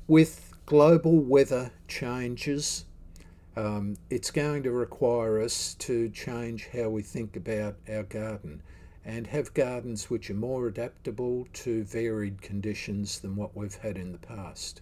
With 0.06 0.54
global 0.66 1.18
weather 1.18 1.70
changes, 1.88 2.84
um, 3.56 3.96
it's 4.08 4.30
going 4.30 4.62
to 4.62 4.70
require 4.70 5.40
us 5.40 5.74
to 5.74 6.08
change 6.08 6.68
how 6.72 6.88
we 6.88 7.02
think 7.02 7.36
about 7.36 7.76
our 7.88 8.02
garden 8.04 8.62
and 9.04 9.26
have 9.26 9.52
gardens 9.54 10.08
which 10.08 10.30
are 10.30 10.34
more 10.34 10.68
adaptable 10.68 11.46
to 11.52 11.84
varied 11.84 12.40
conditions 12.40 13.18
than 13.20 13.36
what 13.36 13.56
we've 13.56 13.74
had 13.74 13.98
in 13.98 14.12
the 14.12 14.18
past. 14.18 14.80